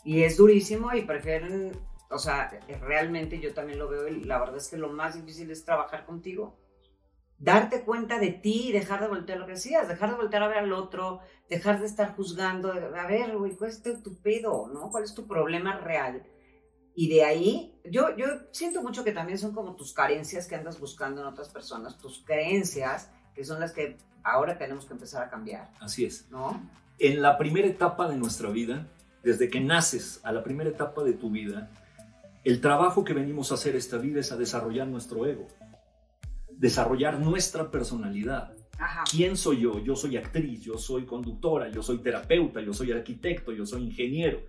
[0.04, 1.72] Y es durísimo y prefieren,
[2.10, 2.50] o sea,
[2.82, 6.06] realmente yo también lo veo y la verdad es que lo más difícil es trabajar
[6.06, 6.58] contigo.
[7.38, 10.48] Darte cuenta de ti y dejar de voltear lo que decías, dejar de voltear a
[10.50, 14.90] ver al otro, dejar de estar juzgando, a ver, güey, ¿cuál es tu pedo, no?
[14.92, 16.24] ¿Cuál es tu problema real?
[16.96, 20.80] Y de ahí, yo, yo siento mucho que también son como tus carencias que andas
[20.80, 23.10] buscando en otras personas, tus creencias,
[23.40, 26.28] que son las que ahora tenemos que empezar a cambiar, Así es.
[26.30, 26.62] ¿no?
[26.98, 28.86] En la primera etapa de nuestra vida,
[29.24, 31.72] desde que naces a la primera etapa de tu vida,
[32.44, 35.48] el trabajo que venimos a hacer esta vida es a desarrollar nuestro ego,
[36.52, 38.52] desarrollar nuestra personalidad.
[38.78, 39.06] Ajá.
[39.10, 39.80] ¿Quién soy yo?
[39.80, 44.42] Yo soy actriz, yo soy conductora, yo soy terapeuta, yo soy arquitecto, yo soy ingeniero.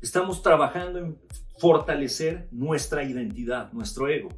[0.00, 1.18] Estamos trabajando en
[1.58, 4.28] fortalecer nuestra identidad, nuestro ego.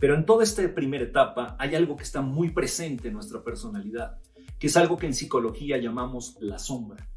[0.00, 4.18] Pero en toda esta primera etapa hay algo que está muy presente en nuestra personalidad,
[4.58, 7.08] que es algo que en psicología llamamos la sombra.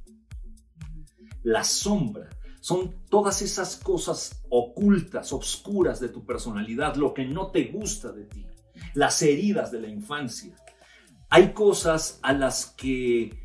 [1.44, 7.66] La sombra son todas esas cosas ocultas, obscuras de tu personalidad, lo que no te
[7.66, 8.46] gusta de ti,
[8.94, 10.56] las heridas de la infancia.
[11.30, 13.38] Hay cosas a las que,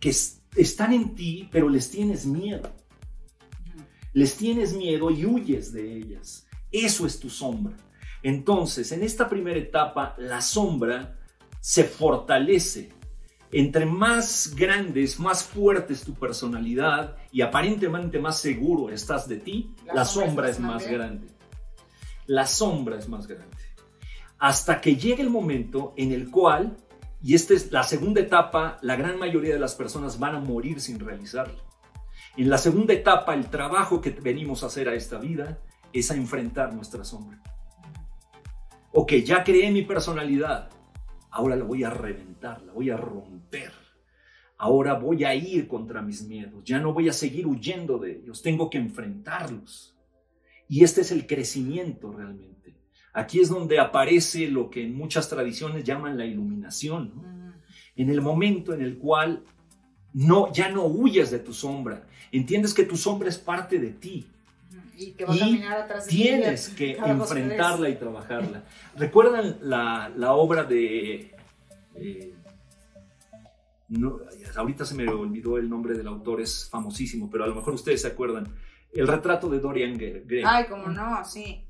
[0.00, 2.70] que es- están en ti, pero les tienes miedo.
[4.14, 6.46] Les tienes miedo y huyes de ellas.
[6.72, 7.76] Eso es tu sombra.
[8.22, 11.18] Entonces, en esta primera etapa, la sombra
[11.60, 12.90] se fortalece
[13.50, 19.74] Entre más grandes, más fuerte es tu personalidad y aparentemente más seguro estás de ti,
[19.86, 21.28] la, La sombra, sombra es más grande.
[22.26, 23.56] La sombra es más grande.
[24.38, 26.76] Hasta que llegue el momento en el cual,
[27.22, 30.78] y esta es la segunda etapa, la gran mayoría de las personas van a morir
[30.80, 31.62] sin realizarla.
[32.36, 35.58] En la segunda etapa, el trabajo que venimos a hacer a esta vida
[35.92, 37.42] es a enfrentar nuestra sombra.
[39.00, 40.70] Ok, ya creé mi personalidad,
[41.30, 43.70] ahora la voy a reventar, la voy a romper.
[44.56, 48.42] Ahora voy a ir contra mis miedos, ya no voy a seguir huyendo de ellos,
[48.42, 49.96] tengo que enfrentarlos.
[50.68, 52.74] Y este es el crecimiento realmente.
[53.12, 57.12] Aquí es donde aparece lo que en muchas tradiciones llaman la iluminación.
[57.14, 57.20] ¿no?
[57.20, 57.52] Ujú.
[57.94, 59.44] en el momento en el cual
[60.12, 64.26] no, ya no huyes de tu sombra, entiendes que tu sombra es parte de ti,
[65.00, 68.64] Y que va a caminar atrás de tienes que enfrentarla y trabajarla.
[68.96, 71.32] ¿Recuerdan la, la obra de...
[71.94, 72.34] eh,
[73.88, 74.18] no,
[74.56, 78.02] ahorita se me olvidó el nombre del autor, es famosísimo, pero a lo mejor ustedes
[78.02, 78.46] se acuerdan.
[78.92, 80.42] El retrato de Dorian Gray.
[80.44, 81.64] Ay, como no, sí.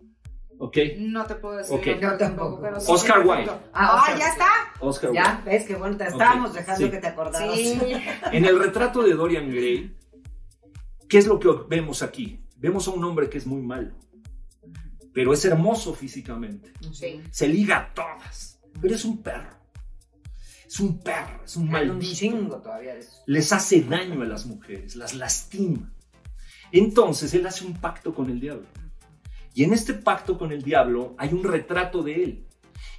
[0.59, 0.77] ¿Ok?
[0.99, 1.87] No te puedo decir Ok.
[1.87, 2.61] el nombre Yo tampoco.
[2.61, 3.21] pero sí, Oscar.
[3.27, 3.51] Wilde.
[3.51, 4.47] Ah, Ah, Oscar ya está.
[4.81, 5.51] Oscar Ya, Wilde.
[5.59, 6.91] ves qué bueno, te estábamos dejando sí.
[6.91, 7.55] que te acordaras.
[7.55, 7.79] Sí.
[8.33, 9.97] En el retrato de Dorian Gray,
[11.09, 12.41] ¿qué es lo que vemos aquí?
[12.59, 13.94] Vemos a un hombre que es muy malo,
[15.12, 16.73] pero es hermoso físicamente.
[16.92, 17.21] Sí.
[17.31, 19.57] Se liga a todas, pero es un perro.
[20.66, 22.14] Es un perro, es un un maldito.
[22.14, 23.23] chingo todavía de eso.
[23.27, 25.94] Les hace daño a las mujeres, las lastima.
[26.73, 28.66] Entonces él hace un pacto con el diablo.
[29.55, 32.47] Y en este pacto con el diablo hay un retrato de él.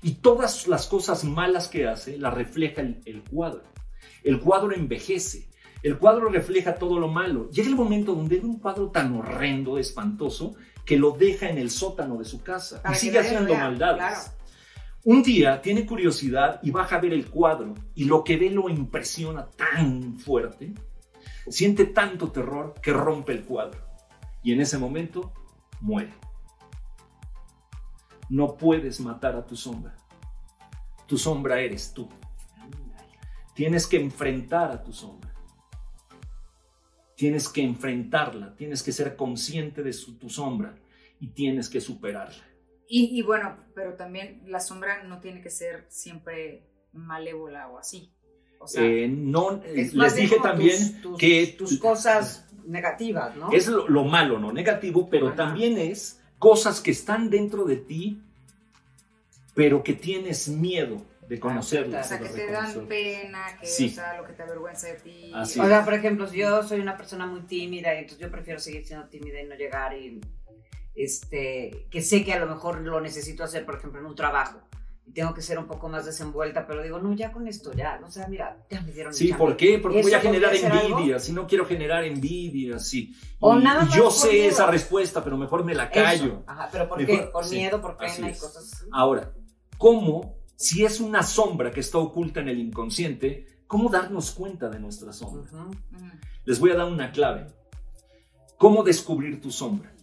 [0.01, 3.63] Y todas las cosas malas que hace las refleja el, el cuadro.
[4.23, 5.49] El cuadro envejece.
[5.81, 7.49] El cuadro refleja todo lo malo.
[7.49, 11.69] Llega el momento donde ve un cuadro tan horrendo, espantoso, que lo deja en el
[11.69, 13.97] sótano de su casa Para y sigue haciendo maldades.
[13.97, 14.39] claro.
[15.05, 18.67] Un día tiene curiosidad y baja a ver el cuadro y lo que ve lo
[18.67, 20.73] impresiona tan fuerte,
[21.47, 23.79] siente tanto terror que rompe el cuadro
[24.43, 25.31] y en ese momento
[25.79, 26.13] muere.
[28.29, 29.95] No puedes matar a tu sombra.
[31.07, 32.09] Tu sombra eres tú.
[33.55, 35.28] Tienes que enfrentar a tu sombra.
[37.19, 40.73] Tienes que enfrentarla, tienes que ser consciente de su- tu sombra
[41.19, 42.41] y tienes que superarla.
[42.87, 48.13] Y, y bueno, pero también la sombra no tiene que ser siempre malévola o así.
[48.57, 53.35] O sea, Eh, no, eh, Es les dije también tus- tus- que tus cosas negativas,
[53.35, 53.51] ¿no?
[53.51, 55.35] es lo, lo malo, no negativo, pero Ajá.
[55.35, 58.21] también es cosas que están dentro de ti,
[59.53, 62.05] pero que tienes miedo de conocerlas.
[62.05, 63.87] o sea, que te dan pena, que Sí.
[63.87, 65.31] o sea, lo que te avergüenza de ti.
[65.35, 68.31] Así O sea, por ejemplo, si yo soy una persona muy tímida y entonces yo
[68.31, 70.19] prefiero seguir siendo tímida y no llegar y
[70.95, 74.59] este que sé que a lo mejor lo necesito hacer, por ejemplo, en un trabajo
[75.05, 77.99] y tengo que ser un poco más desenvuelta, pero digo, no, ya con esto ya,
[78.05, 79.33] o sea, mira, ya me dieron Sí.
[79.33, 79.79] ¿por qué?
[79.79, 80.97] Porque voy a ¿Eso generar algo?
[80.97, 83.15] envidia, si no quiero generar envidia, sí.
[83.39, 84.49] O Y- nada más yo sé miedo.
[84.49, 85.93] esa respuesta, pero mejor me la Eso.
[85.93, 86.43] callo.
[86.47, 87.31] Ajá, pero ¿por Mejor- qué?
[87.31, 88.39] Por sí, miedo, por pena y es.
[88.39, 88.85] cosas así.
[88.91, 89.31] Ahora,
[89.77, 94.77] ¿cómo, si es una sombra que está oculta en el inconsciente, cómo darnos cuenta de
[94.77, 95.49] nuestra sombra?
[96.43, 97.47] Les voy a dar una clave.
[98.57, 99.93] ¿Cómo descubrir tu sombra?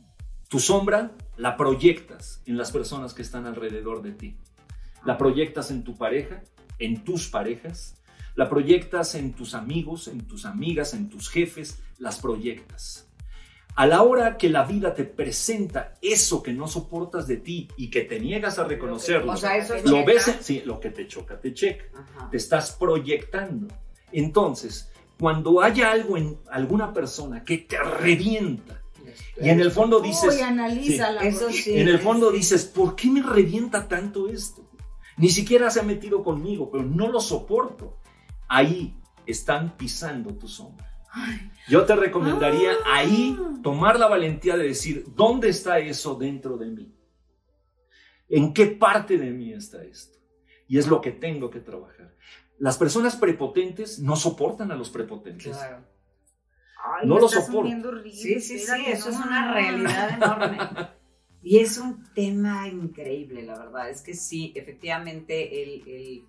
[0.49, 4.38] Tu sombra la proyectas en las personas que están alrededor de ti.
[5.05, 6.42] La proyectas en tu pareja,
[6.79, 8.01] en tus parejas,
[8.35, 13.06] la proyectas en tus amigos, en tus amigas, en tus jefes, las proyectas.
[13.77, 17.91] A la hora que la vida te presenta eso que no soportas de ti y
[17.91, 20.07] que te niegas a reconocerlo, O sea, eso es lo checa.
[20.07, 22.31] ves, sí, lo que te choca, te checa Ajá.
[22.31, 23.69] te estás proyectando.
[24.12, 28.83] Entonces, cuando haya algo en alguna persona que te revienta
[29.41, 31.21] y en el fondo dices, Uy, analízala.
[31.23, 31.79] Eso porque- sí.
[31.79, 34.62] en el fondo dices, ¿por qué me revienta tanto esto?
[35.19, 37.99] Ni siquiera se ha metido conmigo, pero no lo soporto.
[38.49, 38.95] Ahí
[39.27, 40.96] están pisando tu sombra.
[41.68, 42.98] Yo te recomendaría Ah.
[42.98, 46.92] ahí tomar la valentía de decir, ¿dónde está eso dentro de mí?
[48.29, 50.18] ¿En qué parte de mí está esto?
[50.68, 52.14] Y es lo que tengo que trabajar.
[52.59, 55.57] Las personas prepotentes no soportan a los prepotentes.
[55.57, 55.85] Claro.
[56.85, 59.55] Ay, No lo horrible, Sí, sí, sí, eso no, es una no.
[59.55, 60.59] realidad enorme.
[61.42, 63.88] Y es un tema increíble, la verdad.
[63.88, 66.24] Es que sí, efectivamente, el, el,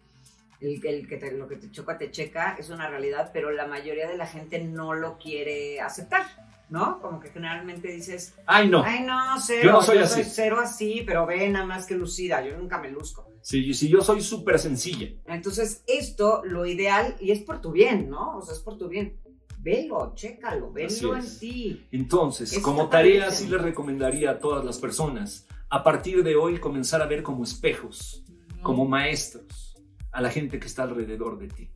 [0.62, 3.67] el- el que te- lo que te choca, te checa, es una realidad, pero la
[3.67, 6.26] mayoría de la gente no lo quiere aceptar,
[6.70, 7.00] ¿no?
[7.00, 8.84] Como que generalmente dices, Ay, no.
[8.84, 10.24] ay, no, cero, Yo no soy así.
[10.24, 13.30] cero así, pero ve nada más que lucida, yo nunca me luzco.
[13.41, 15.08] Si, si yo soy súper sencilla.
[15.28, 18.38] Entonces, esto, lo ideal, y es por tu bien, ¿no?
[18.38, 19.15] O sea, es por tu bien.
[19.60, 21.88] Velo, chécalo, velo en ti.
[21.91, 26.58] Entonces, Eso como tarea sí les recomendaría a todas las personas, a partir de hoy
[26.60, 28.24] comenzar a ver como espejos,
[28.62, 29.67] como maestros,
[30.12, 31.72] a la gente que está alrededor de ti.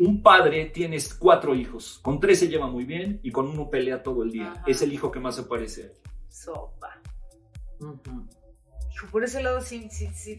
[0.00, 4.02] Un padre tiene cuatro hijos, con tres se lleva muy bien y con uno pelea
[4.02, 4.62] todo el día.
[4.66, 5.92] Es el hijo que más se parece a él.
[6.28, 7.00] Sopa.
[9.10, 10.38] Por ese lado sí, sí, sí,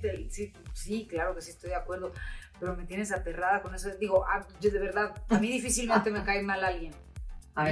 [0.73, 2.12] sí, claro que sí estoy de acuerdo,
[2.59, 3.89] pero me tienes aterrada con eso.
[3.99, 6.93] Digo, ah, yo de verdad, a mí difícilmente me cae mal alguien.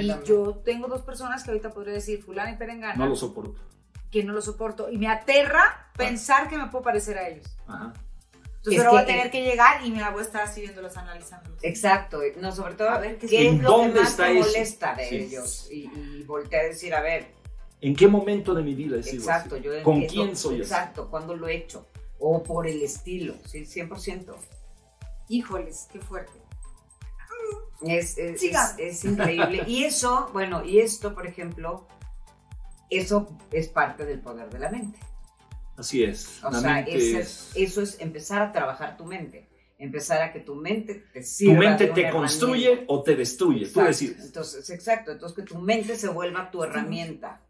[0.00, 2.96] y yo tengo dos personas que ahorita podría decir, fulana y perengana.
[2.96, 3.60] No lo soporto.
[4.10, 4.90] Que no lo soporto.
[4.90, 7.56] Y me aterra pensar que me puedo parecer a ellos.
[7.66, 7.94] Ajá.
[8.62, 10.96] Entonces ahora voy a tener que llegar y me la voy a estar así viéndolos
[10.96, 11.50] analizando.
[11.62, 15.66] Exacto, no, sobre todo a ver qué, es lo que más te molesta de ellos
[15.68, 17.26] y, y voltear a decir, a ver.
[17.80, 21.34] ¿En qué momento de mi vida he sido Exacto, yo ¿Con quién soy Exacto, ¿cuándo
[21.34, 21.88] lo he hecho?
[22.20, 24.32] O por el estilo, sí, 100%.
[25.28, 26.38] Híjoles, qué fuerte.
[27.84, 28.40] Es, es,
[28.78, 29.64] es, increíble.
[29.66, 31.88] y eso, bueno, y esto, por ejemplo,
[32.90, 35.00] eso es parte del poder de la mente.
[35.76, 36.42] Así es.
[36.44, 39.48] O sea, eso es empezar a trabajar tu mente.
[39.78, 41.54] Empezar a que tu mente te sirva.
[41.54, 44.26] Tu mente te construye o te destruye, tú decides.
[44.26, 45.10] Entonces, exacto.
[45.10, 47.40] Entonces, que tu mente se vuelva tu herramienta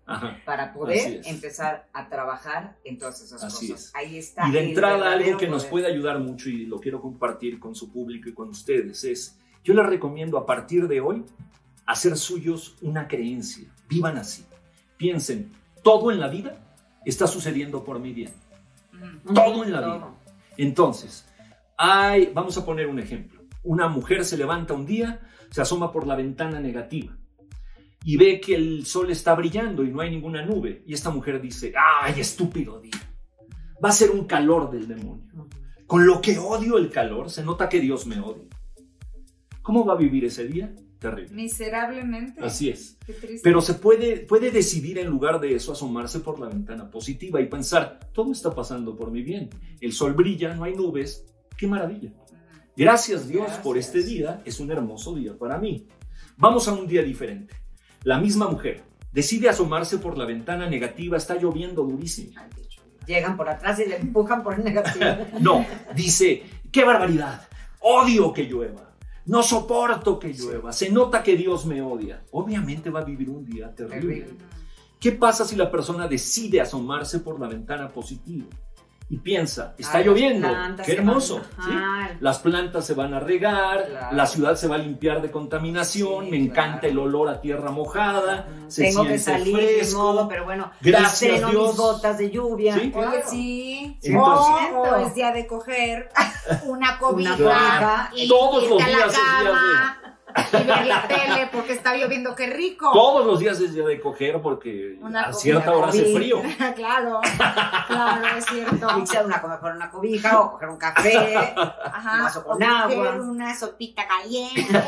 [0.46, 3.88] para poder empezar a trabajar en todas esas Así cosas.
[3.88, 3.94] Es.
[3.94, 4.48] Ahí está.
[4.48, 7.92] Y de entrada, algo que nos puede ayudar mucho y lo quiero compartir con su
[7.92, 11.26] público y con ustedes es: yo les recomiendo a partir de hoy
[11.84, 13.68] hacer suyos una creencia.
[13.90, 14.46] Vivan así.
[14.96, 16.71] Piensen, todo en la vida
[17.10, 18.32] está sucediendo por mi bien.
[19.34, 20.14] Todo en la vida.
[20.56, 21.26] Entonces,
[21.76, 23.42] hay, vamos a poner un ejemplo.
[23.64, 27.16] Una mujer se levanta un día, se asoma por la ventana negativa
[28.04, 30.82] y ve que el sol está brillando y no hay ninguna nube.
[30.86, 32.92] Y esta mujer dice, ay, estúpido día.
[33.84, 35.48] Va a ser un calor del demonio.
[35.86, 38.48] Con lo que odio el calor, se nota que Dios me odia.
[39.62, 40.74] ¿Cómo va a vivir ese día?
[41.02, 41.34] Terrible.
[41.34, 42.40] Miserablemente.
[42.44, 42.96] Así es.
[43.42, 47.46] Pero se puede, puede decidir en lugar de eso asomarse por la ventana positiva y
[47.46, 49.50] pensar, todo está pasando por mi bien.
[49.80, 51.26] El sol brilla, no hay nubes.
[51.58, 52.12] ¡Qué maravilla!
[52.76, 54.42] Gracias Dios por este día.
[54.44, 55.88] Es un hermoso día para mí.
[56.36, 57.56] Vamos a un día diferente.
[58.04, 61.16] La misma mujer decide asomarse por la ventana negativa.
[61.16, 62.40] Está lloviendo durísimo.
[63.08, 65.18] Llegan por atrás y le empujan por negativa.
[65.40, 67.48] no, dice, ¡qué barbaridad!
[67.80, 68.91] Odio que llueva.
[69.26, 70.72] No soporto que llueva.
[70.72, 72.24] Se nota que Dios me odia.
[72.32, 74.28] Obviamente va a vivir un día terrible.
[74.98, 78.46] ¿Qué pasa si la persona decide asomarse por la ventana positiva?
[79.12, 80.48] Y piensa, está lloviendo,
[80.86, 81.42] qué hermoso.
[82.20, 86.38] Las plantas se van a regar, la ciudad se va a limpiar de contaminación, me
[86.38, 89.98] encanta el olor a tierra mojada, se Tengo que salir fresco.
[89.98, 91.52] modo, pero bueno, gracias Dios.
[91.52, 92.74] mis botas de lluvia.
[93.28, 94.16] Sí, sí.
[94.16, 96.08] o, es día de coger
[96.64, 100.01] una cobija, y todos los días es día de
[100.52, 102.90] y ver la tele porque está lloviendo, qué rico.
[102.92, 106.42] Todos los días es día de coger porque a cierta hora hace frío.
[106.76, 107.20] claro,
[107.86, 108.98] claro, es cierto.
[108.98, 113.12] Echar una coger una cobija o coger un café, Ajá, un vaso con agua.
[113.16, 114.66] una sopita caliente.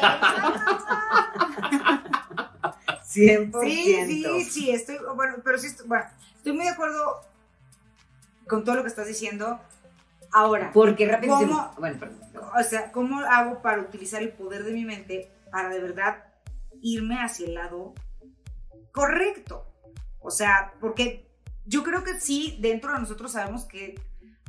[3.14, 3.62] 100%.
[3.62, 6.04] Sí, sí, sí, estoy, bueno, pero sí, estoy, bueno,
[6.36, 7.20] estoy muy de acuerdo
[8.48, 9.60] con todo lo que estás diciendo.
[10.32, 11.72] Ahora, porque rapidísimo.
[11.78, 12.18] bueno, perdón,
[12.58, 16.24] O sea, ¿cómo hago para utilizar el poder de mi mente para de verdad
[16.82, 17.94] irme hacia el lado
[18.90, 19.64] correcto?
[20.18, 21.30] O sea, porque
[21.64, 23.94] yo creo que sí, dentro de nosotros sabemos que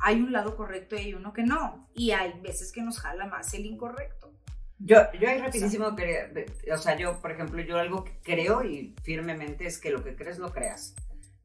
[0.02, 1.88] hay un lado correcto y hay uno que no.
[1.94, 4.34] Y hay veces que nos jala más el incorrecto.
[4.80, 9.68] Yo, yo hay rapidísimo, o sea, yo, por ejemplo, yo algo que creo y firmemente
[9.68, 10.96] es que lo que crees lo creas.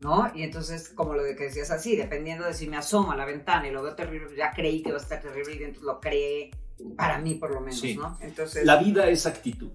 [0.01, 0.33] ¿no?
[0.35, 3.27] Y entonces, como lo de que decías así, dependiendo de si me asomo a la
[3.27, 6.01] ventana y lo veo terrible, ya creí que va a estar terrible y entonces lo
[6.01, 6.51] creé
[6.97, 8.19] para mí por lo menos, ¿no?
[8.21, 8.65] Entonces...
[8.65, 9.71] La vida es actitud.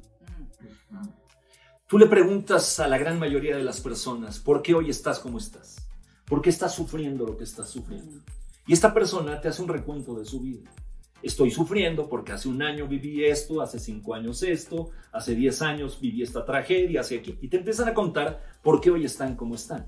[1.87, 5.37] Tú le preguntas a la gran mayoría de las personas, ¿por qué hoy estás como
[5.37, 5.87] estás?
[6.25, 8.21] ¿Por qué estás sufriendo lo que estás sufriendo?
[8.65, 10.71] Y esta persona te hace un recuento de su vida.
[11.21, 15.99] Estoy sufriendo porque hace un año viví esto, hace cinco años esto, hace diez años
[15.99, 17.37] viví esta tragedia, hace aquí.
[17.41, 19.87] Y te empiezan a contar por qué hoy están como están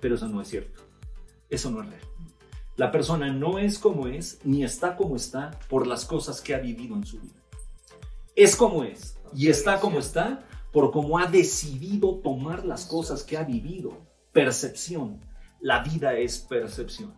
[0.00, 0.82] pero eso no es cierto.
[1.48, 2.00] Eso no es real.
[2.76, 6.58] La persona no es como es, ni está como está por las cosas que ha
[6.58, 7.40] vivido en su vida.
[8.34, 13.36] Es como es y está como está por cómo ha decidido tomar las cosas que
[13.36, 14.06] ha vivido.
[14.32, 15.20] Percepción.
[15.60, 17.14] La vida es percepción.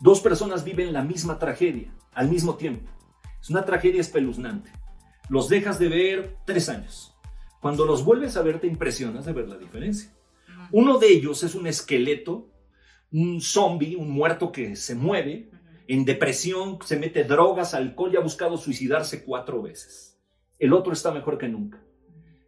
[0.00, 2.90] Dos personas viven la misma tragedia al mismo tiempo.
[3.40, 4.70] Es una tragedia espeluznante.
[5.28, 7.14] Los dejas de ver tres años.
[7.60, 10.12] Cuando los vuelves a ver te impresionas de ver la diferencia.
[10.70, 12.50] Uno de ellos es un esqueleto,
[13.12, 15.50] un zombie, un muerto que se mueve,
[15.86, 20.18] en depresión, se mete drogas, alcohol y ha buscado suicidarse cuatro veces.
[20.58, 21.82] El otro está mejor que nunca.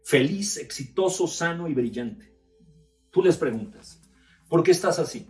[0.03, 2.33] Feliz, exitoso, sano y brillante.
[3.11, 4.01] Tú les preguntas,
[4.49, 5.27] ¿por qué estás así?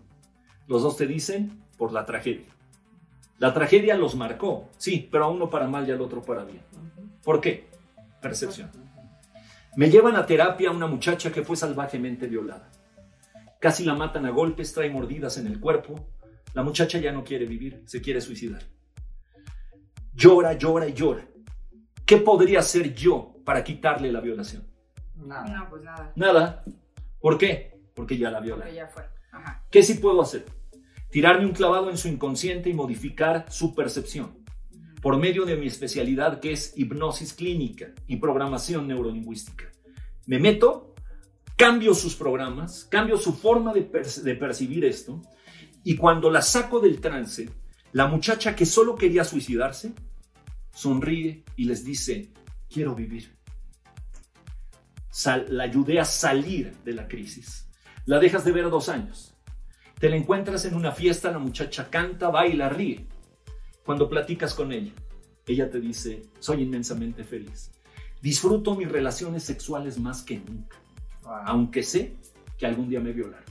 [0.67, 2.55] Los dos te dicen, por la tragedia.
[3.37, 6.61] La tragedia los marcó, sí, pero a uno para mal y al otro para bien.
[7.23, 7.67] ¿Por qué?
[8.21, 8.71] Percepción.
[9.75, 12.71] Me llevan a terapia una muchacha que fue salvajemente violada.
[13.65, 15.95] Casi la matan a golpes, trae mordidas en el cuerpo.
[16.53, 18.61] La muchacha ya no quiere vivir, se quiere suicidar.
[20.13, 21.27] Llora, llora y llora.
[22.05, 24.67] ¿Qué podría hacer yo para quitarle la violación?
[25.15, 25.47] Nada.
[25.47, 26.13] No, pues nada.
[26.15, 26.63] Nada.
[27.19, 27.81] ¿Por qué?
[27.95, 28.65] Porque ya la viola.
[28.65, 29.01] Porque ya fue.
[29.31, 29.63] Ajá.
[29.71, 30.45] ¿Qué sí puedo hacer?
[31.09, 34.45] Tirarme un clavado en su inconsciente y modificar su percepción
[35.01, 39.65] por medio de mi especialidad que es hipnosis clínica y programación neurolingüística.
[40.27, 40.93] Me meto,
[41.55, 45.21] cambio sus programas, cambio su forma de, percibir esto
[45.83, 47.49] y cuando la saco del trance,
[47.91, 49.93] la muchacha que solo quería suicidarse,
[50.73, 52.33] sonríe y les dice,
[52.69, 53.35] quiero vivir.
[55.49, 57.69] la ayudé a salir de la crisis.
[58.05, 59.33] La dejas de ver dos años.
[59.99, 63.07] Te la encuentras en una fiesta, la muchacha canta, baila, ríe.
[63.85, 64.91] Cuando platicas con ella,
[65.47, 67.71] ella te dice, soy inmensamente feliz.
[68.21, 70.77] Disfruto mis relaciones sexuales más que nunca,
[71.45, 72.15] aunque sé
[72.57, 73.43] que algún día me violarán.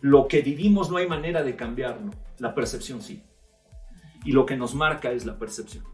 [0.00, 3.22] Lo que vivimos no hay manera de cambiarlo, la percepción sí.
[4.24, 5.84] Y lo que nos marca es la percepción.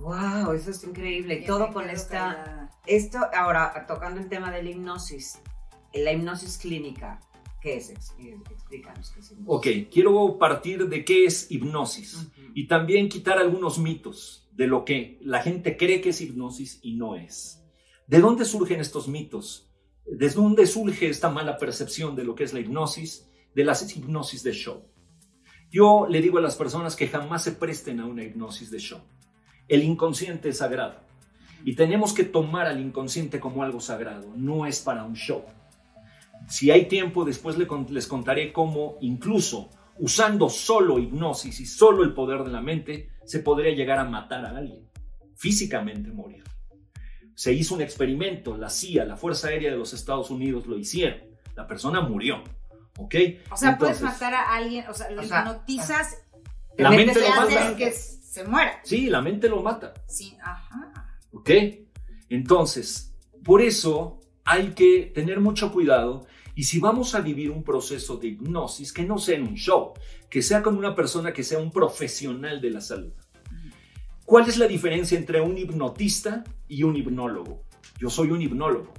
[0.00, 1.44] Wow, eso es increíble.
[1.46, 2.70] Todo con esta.
[2.86, 5.40] Esto, ahora, tocando el tema de la hipnosis,
[5.94, 7.20] la hipnosis clínica,
[7.64, 7.88] ¿Qué es?
[7.88, 9.46] Explícanos qué es hipnosis.
[9.46, 15.18] Ok, quiero partir de qué es hipnosis y también quitar algunos mitos de lo que
[15.22, 17.63] la gente cree que es hipnosis y no es.
[18.06, 19.70] ¿De dónde surgen estos mitos?
[20.04, 24.42] ¿Desde dónde surge esta mala percepción de lo que es la hipnosis, de las hipnosis
[24.42, 24.84] de show?
[25.70, 29.00] Yo le digo a las personas que jamás se presten a una hipnosis de show.
[29.68, 31.00] El inconsciente es sagrado
[31.64, 35.42] y tenemos que tomar al inconsciente como algo sagrado, no es para un show.
[36.46, 42.44] Si hay tiempo, después les contaré cómo incluso usando solo hipnosis y solo el poder
[42.44, 44.90] de la mente, se podría llegar a matar a alguien,
[45.36, 46.44] físicamente morir.
[47.34, 51.20] Se hizo un experimento, la CIA, la Fuerza Aérea de los Estados Unidos lo hicieron.
[51.56, 52.42] La persona murió.
[52.98, 53.14] ¿Ok?
[53.50, 56.22] O sea, puedes matar a alguien, o sea, lo hipnotizas.
[56.78, 57.76] La mente lo mata.
[57.76, 58.80] que se muera.
[58.84, 59.94] Sí, la mente lo mata.
[60.06, 61.18] Sí, ajá.
[61.32, 61.50] ¿Ok?
[62.28, 63.14] Entonces,
[63.44, 68.28] por eso hay que tener mucho cuidado y si vamos a vivir un proceso de
[68.28, 69.92] hipnosis, que no sea en un show,
[70.30, 73.12] que sea con una persona que sea un profesional de la salud.
[74.24, 77.64] ¿Cuál es la diferencia entre un hipnotista y un hipnólogo?
[77.98, 78.92] Yo soy un hipnólogo.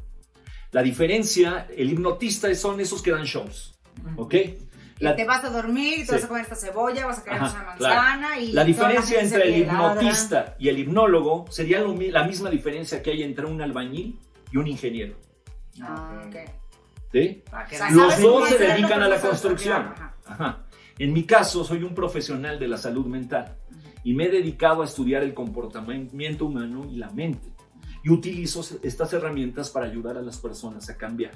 [0.71, 3.79] La diferencia, el hipnotista son esos que dan shows,
[4.17, 4.35] ¿ok?
[4.97, 7.63] y te vas a dormir te vas a comer esta cebolla, vas a comer una
[7.63, 8.53] manzana y...
[8.53, 13.45] La diferencia entre el hipnotista y el hipnólogo sería la misma diferencia que hay entre
[13.45, 14.19] un albañil
[14.51, 15.15] y un ingeniero.
[15.81, 16.35] Ah, ok.
[17.91, 19.93] Los dos se dedican a la construcción.
[20.97, 23.57] En mi caso, soy un profesional de la salud mental
[24.05, 27.51] y me he dedicado a estudiar el comportamiento humano y la mente.
[28.03, 31.33] Y utilizo estas herramientas para ayudar a las personas a cambiar.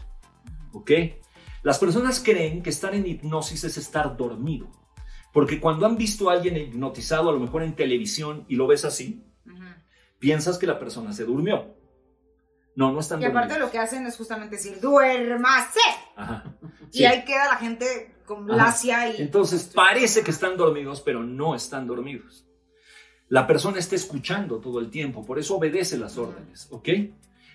[0.71, 0.91] ¿Ok?
[1.63, 4.69] Las personas creen que estar en hipnosis es estar dormido.
[5.33, 8.85] Porque cuando han visto a alguien hipnotizado, a lo mejor en televisión, y lo ves
[8.85, 9.25] así,
[10.19, 11.75] piensas que la persona se durmió.
[12.75, 15.79] No, no están Y aparte lo que hacen es justamente decir, duérmase.
[16.15, 16.43] Ajá.
[16.91, 19.23] Y ahí queda la gente con lacia y...
[19.23, 22.45] Entonces parece que están dormidos, pero no están dormidos.
[23.29, 26.89] La persona está escuchando todo el tiempo, por eso obedece las órdenes, ¿ok?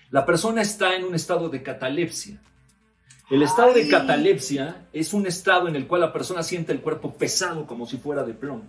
[0.09, 2.41] La persona está en un estado de catalepsia.
[3.29, 7.13] El estado de catalepsia es un estado en el cual la persona siente el cuerpo
[7.13, 8.63] pesado como si fuera de plomo.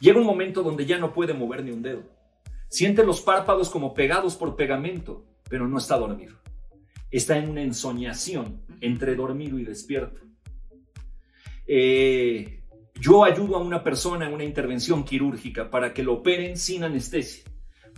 [0.00, 2.02] Llega un momento donde ya no puede mover ni un dedo.
[2.68, 6.34] Siente los párpados como pegados por pegamento pero no está dormido.
[7.10, 10.20] Está en una ensoñación entre dormido y despierto.
[11.66, 12.62] Eh,
[13.00, 17.44] yo ayudo a una persona en una intervención quirúrgica para que lo operen sin anestesia,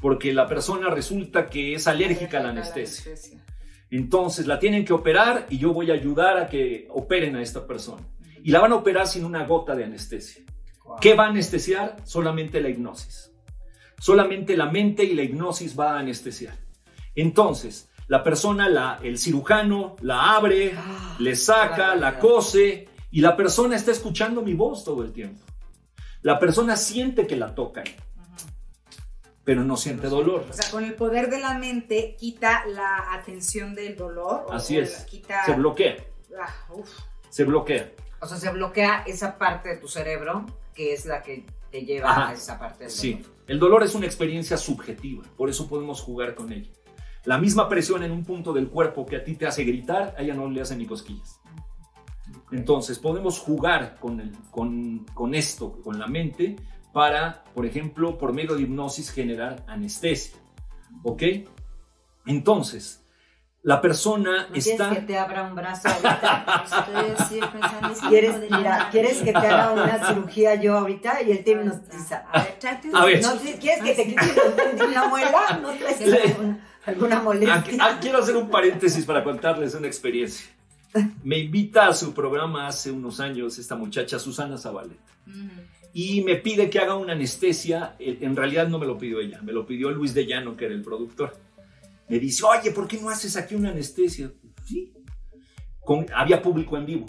[0.00, 3.12] porque la persona resulta que es alérgica a la anestesia.
[3.90, 7.66] Entonces la tienen que operar y yo voy a ayudar a que operen a esta
[7.66, 8.06] persona.
[8.42, 10.44] Y la van a operar sin una gota de anestesia.
[11.00, 11.96] ¿Qué va a anestesiar?
[12.04, 13.32] Solamente la hipnosis.
[13.98, 16.56] Solamente la mente y la hipnosis va a anestesiar.
[17.14, 23.36] Entonces, la persona, la, el cirujano, la abre, ah, le saca, la cose y la
[23.36, 25.44] persona está escuchando mi voz todo el tiempo.
[26.22, 27.84] La persona siente que la tocan,
[29.44, 30.46] pero no siente dolor.
[30.48, 34.46] O sea, con el poder de la mente quita la atención del dolor.
[34.50, 35.06] Así es.
[35.46, 35.96] Se bloquea.
[36.38, 36.54] Ah,
[37.30, 37.90] se bloquea.
[38.20, 42.28] O sea, se bloquea esa parte de tu cerebro que es la que te lleva
[42.28, 43.00] a esa parte del dolor.
[43.00, 46.70] Sí, el dolor es una experiencia subjetiva, por eso podemos jugar con ella.
[47.24, 50.22] La misma presión en un punto del cuerpo que a ti te hace gritar, a
[50.22, 51.39] ella no le hace ni cosquillas.
[52.52, 56.56] Entonces, podemos jugar con, el, con, con esto, con la mente,
[56.92, 60.36] para, por ejemplo, por medio de hipnosis generar anestesia.
[61.04, 61.22] ¿Ok?
[62.26, 63.04] Entonces,
[63.62, 64.88] la persona ¿No está...
[64.88, 66.64] ¿Quieres que te abra un brazo ahorita?
[66.64, 68.88] Estoy así pensando, sí, ¿Quieres, mira.
[68.90, 71.22] ¿quieres que te haga una cirugía yo ahorita?
[71.22, 73.22] Y el team nos dice, A ver, tráete A ver.
[73.22, 75.58] ¿no, ¿quieres que te quite una muela?
[75.62, 76.00] ¿No traes
[76.36, 77.84] alguna, alguna Aquí- molestia?
[77.84, 80.50] ah, quiero hacer un paréntesis para contarles una experiencia.
[81.22, 85.12] Me invita a su programa hace unos años esta muchacha Susana Zabaleta
[85.92, 87.96] y me pide que haga una anestesia.
[87.98, 90.74] En realidad no me lo pidió ella, me lo pidió Luis de Llano, que era
[90.74, 91.36] el productor.
[92.08, 94.32] Me dice, oye, ¿por qué no haces aquí una anestesia?
[94.64, 94.92] Sí.
[95.80, 97.06] Con- había público en vivo.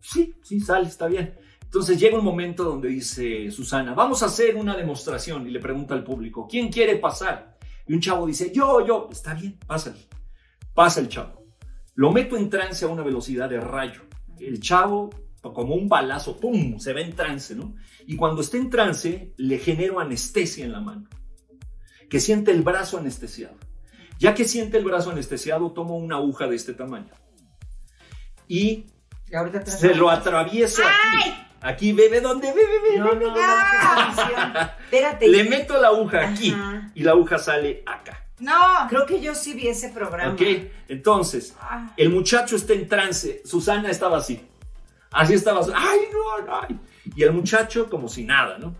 [0.00, 1.34] Sí, sí, sale, está bien.
[1.62, 5.94] Entonces llega un momento donde dice Susana, vamos a hacer una demostración y le pregunta
[5.94, 7.56] al público, ¿quién quiere pasar?
[7.88, 9.96] Y un chavo dice, yo, yo, está bien, pásale.
[10.72, 11.43] Pasa el chavo.
[11.94, 14.02] Lo meto en trance a una velocidad de rayo.
[14.38, 17.74] El chavo, como un balazo, ¡pum!, se ve en trance, ¿no?
[18.06, 21.08] Y cuando está en trance, le genero anestesia en la mano.
[22.10, 23.56] Que siente el brazo anestesiado.
[24.18, 27.10] Ya que siente el brazo anestesiado, tomo una aguja de este tamaño.
[28.48, 28.86] Y
[29.30, 31.34] Y ahorita te se lo atravieso aquí.
[31.60, 32.48] Aquí, bebe, ¿dónde?
[32.52, 32.98] Bebe, bebe.
[32.98, 33.40] No, no, no.
[34.84, 35.28] Espérate.
[35.28, 36.90] Le meto la aguja aquí Ajá.
[36.94, 38.23] y la aguja sale acá.
[38.44, 38.86] No.
[38.88, 40.32] Creo que yo sí vi ese programa.
[40.34, 40.42] ¿Ok?
[40.88, 41.92] Entonces, Ah.
[41.96, 43.42] el muchacho está en trance.
[43.44, 44.40] Susana estaba así.
[45.10, 45.60] Así estaba.
[45.74, 46.60] ¡Ay, no, no!
[46.62, 46.78] ay!
[47.16, 48.74] Y el muchacho, como si nada, ¿no?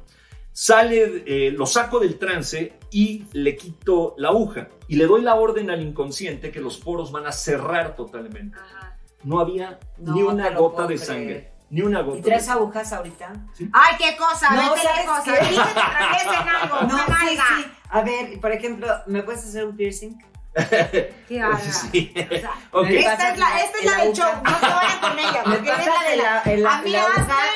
[0.52, 4.68] Sale, eh, lo saco del trance y le quito la aguja.
[4.86, 8.56] Y le doy la orden al inconsciente que los poros van a cerrar totalmente.
[8.58, 8.96] Ajá.
[9.24, 11.00] No había No ni una gota de creer.
[11.06, 11.52] sangre.
[11.74, 12.18] Ni una gota.
[12.18, 13.32] ¿Y tres agujas ahorita?
[13.72, 15.24] Ay, qué cosa, No, vete qué ¿sabes cosa.
[15.24, 15.44] qué?
[15.48, 17.44] Dije que atraviesen algo, No, una sí, nalga.
[17.56, 17.64] sí.
[17.90, 20.16] A ver, por ejemplo, ¿me puedes hacer un piercing?
[21.28, 21.58] ¿Qué haga?
[21.58, 22.14] Sí.
[22.70, 25.42] O sea, Esta es la, esta es la del show, no se vayan con ella,
[25.44, 26.42] porque esta es la de la...
[26.44, 26.92] la, la, A mí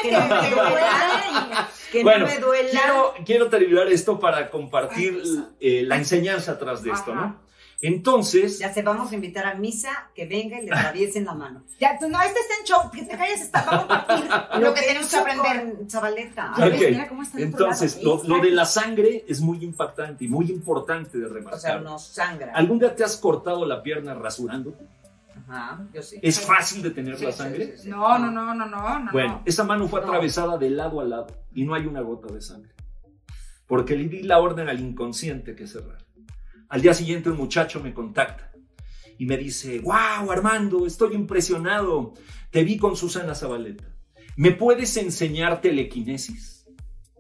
[0.03, 1.69] que que no me duela.
[1.93, 2.71] Que Bueno, no me duela.
[2.71, 5.23] Quiero, quiro terminar esto para compartir
[5.61, 7.21] eh, la enseñanza atrás de esto, Ajá.
[7.21, 7.49] ¿no?
[7.81, 11.63] Entonces, Ya se vamos a invitar a Misa que venga y le atraviesen la mano.
[11.79, 14.75] Ya, tú no, este está en show, que te calles, está, vamos a compartir lo
[14.75, 15.77] que tenemos que aprender.
[16.71, 20.51] ves, mira cómo está entonces lo, lo de la sangre es muy impactante y muy
[20.51, 21.83] importante de O sea, remarcar.
[21.83, 22.53] nos sangra.
[22.53, 24.75] ¿Algún día te has cortado la pierna rasurando?
[25.49, 26.19] Ajá, yo sí.
[26.21, 27.77] ¿Es fácil detener Sí, la sangre?
[27.77, 27.89] sí, sí.
[27.89, 29.13] No, no, no, no, no, no.
[29.13, 29.43] Bueno, no.
[29.47, 30.07] esa mano fue No.
[30.09, 32.73] atravesada de lado a lado y no hay una gota de sangre.
[33.69, 35.99] Porque le di la orden al inconsciente que cerrara.
[36.69, 38.53] Al día siguiente un muchacho me contacta
[39.19, 42.15] y me dice, wow, Armando, estoy impresionado.
[42.51, 43.85] Te vi con Susana Zabaleta.
[44.37, 46.67] ¿Me puedes enseñar telequinesis?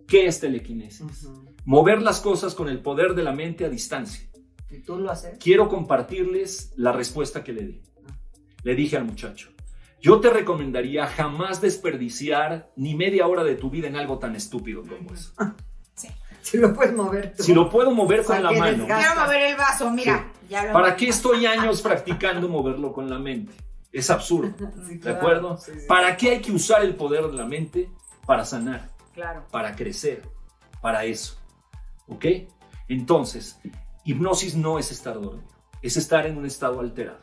[0.06, 1.24] ¿Qué es telequinesis?
[1.24, 1.44] Ujú.
[1.64, 4.28] Mover las cosas con el poder de la mente a distancia.
[4.70, 5.38] ¿Y tú lo haces?
[5.38, 7.82] Quiero compartirles la respuesta que le di.
[8.62, 9.50] Le dije al muchacho,
[10.00, 14.82] yo te recomendaría jamás desperdiciar ni media hora de tu vida en algo tan estúpido
[14.82, 15.32] como eso.
[16.50, 17.42] Si lo puedes mover tú.
[17.42, 18.86] Si lo puedo mover O sea, con la mano.
[18.86, 20.32] Quiero mover el vaso, mira.
[20.48, 23.52] Ya lo ¿para qué estoy años practicando moverlo con la mente?
[23.92, 24.54] Es absurdo,
[24.86, 25.16] Sí, ¿de claro.
[25.18, 25.56] acuerdo?
[25.58, 25.86] Sí, sí.
[25.86, 27.90] ¿Para qué hay que usar el poder de la mente?
[28.26, 29.44] Para sanar, Claro.
[29.50, 30.22] para crecer,
[30.80, 31.36] para eso.
[32.06, 32.24] ¿Ok?
[32.88, 33.60] Entonces,
[34.04, 35.46] hipnosis no es estar dormido,
[35.82, 37.20] es estar en un estado alterado.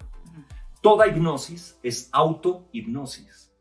[0.81, 3.51] Toda hipnosis es auto-hipnosis.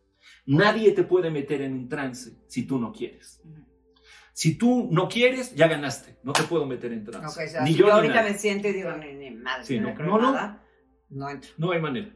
[0.46, 3.40] Nadie te puede meter en un trance si tú no quieres.
[4.34, 6.16] Si tú no quieres, ya ganaste.
[6.24, 7.26] No te puedo meter en trance.
[7.40, 8.32] Ok, o sea, ni si yo, yo ni ahorita nadie.
[8.32, 10.32] me siento y digo, ni, ni madre, Sí, no, no, creo no, no.
[10.32, 10.62] nada,
[11.08, 11.50] no entro.
[11.56, 12.08] No hay manera.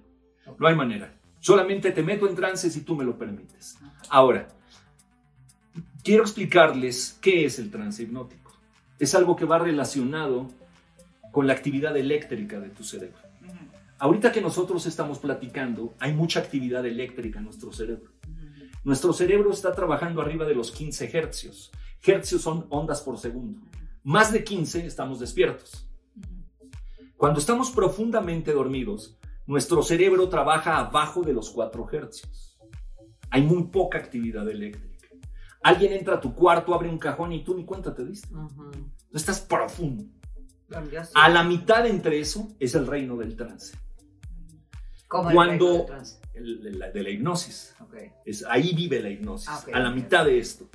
[0.58, 1.14] No hay manera.
[1.38, 3.78] Solamente te meto en trance si tú me lo permites.
[4.10, 4.48] Ahora,
[6.02, 8.52] quiero explicarles qué es el trance hipnótico.
[8.98, 10.48] Es algo que va relacionado
[11.30, 13.18] con la actividad eléctrica de tu cerebro.
[14.00, 18.10] Ahorita que nosotros estamos platicando, hay mucha actividad eléctrica en nuestro cerebro.
[18.84, 21.70] Nuestro cerebro está trabajando arriba de los 15 hercios.
[22.04, 23.60] Hercios son ondas por segundo.
[24.04, 25.86] Más de 15 estamos despiertos.
[27.16, 32.58] Cuando estamos profundamente dormidos, nuestro cerebro trabaja abajo de los 4 hercios.
[33.30, 34.86] Hay muy poca actividad eléctrica.
[35.62, 38.32] Alguien entra a tu cuarto, abre un cajón y tú ni cuenta te diste.
[38.32, 38.70] Ujú.
[38.70, 40.04] Tú estás profundo.
[41.14, 43.74] A la mitad entre eso es el reino del trance,
[45.08, 46.20] Como el cuando- reino del trance.
[46.34, 47.74] el- de la- de la hipnosis.
[47.80, 47.94] Ok.
[48.26, 49.94] Es, ahí vive la hipnosis, Ah, ok, a la ok.
[49.96, 50.68] mitad de esto.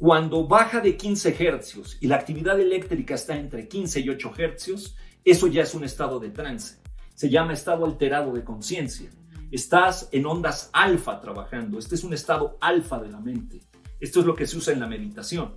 [0.00, 4.96] Cuando baja de 15 hercios y la actividad eléctrica está entre 15 y 8 hercios,
[5.26, 6.78] eso ya es un estado de trance.
[7.14, 9.10] Se llama estado alterado de conciencia.
[9.50, 11.78] Estás en ondas alfa trabajando.
[11.78, 13.60] Este es un estado alfa de la mente.
[14.00, 15.52] Esto es lo que se usa en la meditación.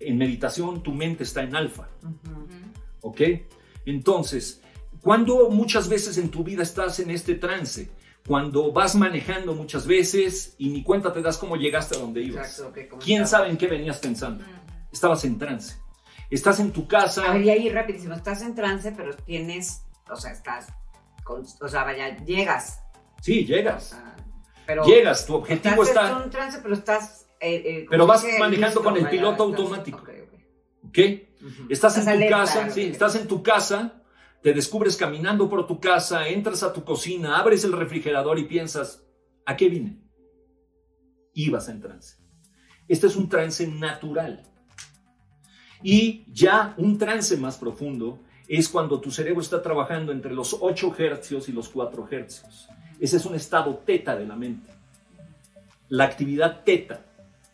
[0.00, 1.88] En meditación tu mente está en alfa.
[3.02, 3.20] ¿Ok?
[3.86, 4.62] Entonces,
[5.00, 7.88] cuando muchas veces en tu vida estás en este trance,
[8.26, 12.58] cuando vas manejando muchas veces y ni cuenta te das cómo llegaste a donde ibas.
[12.58, 13.42] Exacto, como ¿Quién estaba.
[13.44, 14.44] sabe en qué venías pensando?
[14.92, 15.76] Estabas en trance.
[16.30, 17.24] Estás en tu casa.
[17.28, 20.68] A ver, y ahí rapidísimo, estás en trance, pero tienes, o sea, estás,
[21.24, 22.80] con- o sea, vaya, llegas.
[23.20, 23.98] Sí, llegas.
[24.66, 26.16] pero Llegas, tu objetivo estás está.
[26.18, 27.26] en un trance, pero estás...
[27.40, 29.98] eh, eh, Pero vas manejando Listo, con el vaya, piloto estás- automático.
[29.98, 30.88] ok, ok.
[30.88, 30.98] ¿Ok?
[31.68, 33.99] Estás en Estás tu alerta, casa, sí, estás en tu casa,
[34.42, 39.04] te descubres caminando por tu casa, entras a tu cocina, abres el refrigerador y piensas,
[39.44, 40.02] ¿a qué vine?
[41.34, 42.16] Ibas en trance.
[42.88, 44.42] Este es un trance natural.
[45.82, 50.94] Y ya un trance más profundo es cuando tu cerebro está trabajando entre los 8
[50.98, 52.68] hercios y los 4 hercios.
[52.98, 54.72] Ese es un estado teta de la mente.
[55.88, 57.06] La actividad teta,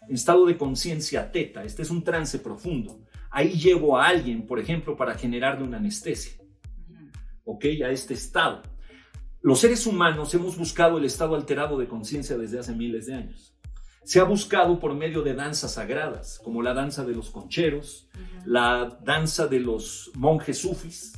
[0.08, 3.00] estado de conciencia teta, este es un trance profundo.
[3.30, 6.32] Ahí llevo a alguien, por ejemplo, para generarle una anestesia,
[7.46, 7.64] ¿ok?
[7.84, 8.62] A este estado.
[9.40, 13.54] Los seres humanos hemos buscado el estado alterado de conciencia desde hace miles de años.
[14.04, 18.08] Se ha buscado por medio de danzas sagradas, como la danza de los concheros,
[18.44, 21.14] la danza de los monjes sufis,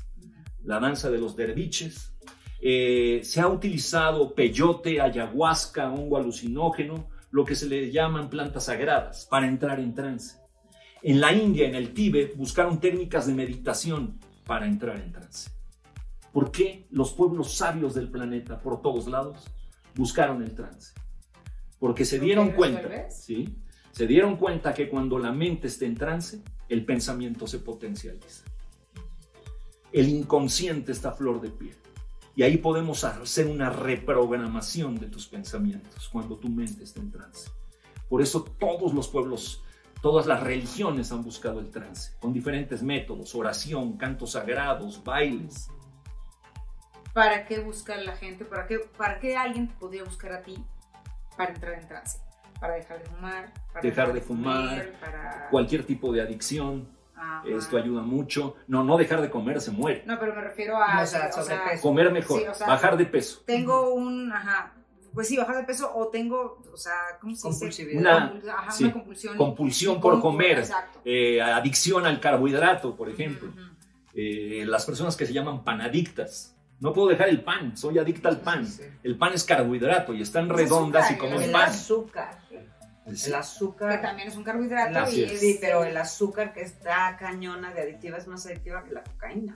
[0.63, 2.15] la danza de los derviches.
[2.61, 9.27] Eh, se ha utilizado peyote, ayahuasca, hongo alucinógeno, lo que se le llaman plantas sagradas,
[9.31, 10.39] para entrar en trance.
[11.03, 15.58] En la India, en el Tíbet, buscaron técnicas de meditación para entrar en trance.
[16.33, 19.45] ¿Por qué los pueblos sabios del planeta, por todos lados,
[19.95, 20.93] buscaron el trance?
[21.79, 23.57] Porque se dieron cuenta, ¿sí?
[23.93, 28.45] Se dieron cuenta que cuando la mente está en trance, el pensamiento se potencializa.
[29.93, 31.77] El inconsciente está a flor de piel.
[32.37, 37.51] Y ahí podemos hacer una reprogramación de tus pensamientos cuando tu mente está en trance.
[38.09, 39.63] Por eso todos los pueblos,
[40.01, 45.69] todas las religiones han buscado el trance, con diferentes métodos, oración, cantos sagrados, bailes.
[47.19, 48.45] ¿Para qué buscar la gente?
[48.45, 50.57] ¿Para qué, ¿Para qué alguien te podría buscar a ti
[51.37, 52.19] para entrar en trance?
[52.61, 55.49] Para dejar de fumar, para Dejar de fumar, comer, para...
[55.51, 57.43] Cualquier tipo de adicción, Ajá.
[57.49, 58.55] esto ayuda mucho.
[58.69, 60.05] No, no dejar de comer, se muere.
[60.07, 61.03] No, pero me refiero a...
[61.03, 61.83] O sea, sobrepeso.
[61.83, 63.43] Comer mejor, Sí, o sea, bajar de peso.
[63.45, 64.33] Tengo un...
[64.33, 64.75] Ajá.
[65.13, 67.59] Pues sí, bajar de peso o tengo, o sea, ¿cómo se dice?
[67.59, 68.33] Compulsividad.
[68.33, 69.37] Una- ajá, sí, una compulsión.
[69.37, 70.61] compulsión por comer.
[70.61, 71.01] Exacto.
[71.05, 73.49] Eh, adicción al carbohidrato, por ejemplo.
[74.15, 76.55] Eh, las personas que se llaman panadictas.
[76.81, 78.67] No puedo dejar el pan, soy adicta al pan.
[78.67, 78.89] Sí, sí.
[79.03, 81.69] El pan es carbohidrato y están Es redondas y comen El pan.
[81.71, 82.39] azúcar.
[83.05, 84.03] El Que azúcar.
[84.03, 85.29] también es un carbohidrato y.
[85.31, 89.55] Sí, pero el azúcar que está cañona de adictiva es más adictiva que la cocaína.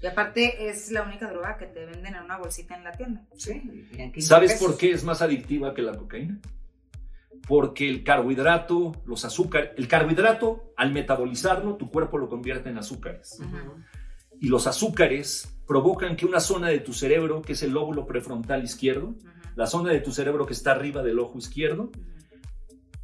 [0.00, 3.22] Y aparte es la única droga que te venden en una bolsita en la tienda.
[3.36, 3.88] Sí.
[3.92, 4.66] y en 15 ¿Sabes pesos.
[4.68, 6.38] por qué es más adictiva que la cocaína?
[7.48, 13.40] Porque el carbohidrato, los azúcares, el carbohidrato, al metabolizarlo, tu cuerpo lo convierte en azúcares.
[14.40, 18.62] Y los azúcares provocan que una zona de tu cerebro, que es el lóbulo prefrontal
[18.64, 19.14] izquierdo,
[19.56, 21.90] la zona de tu cerebro que está arriba del ojo izquierdo,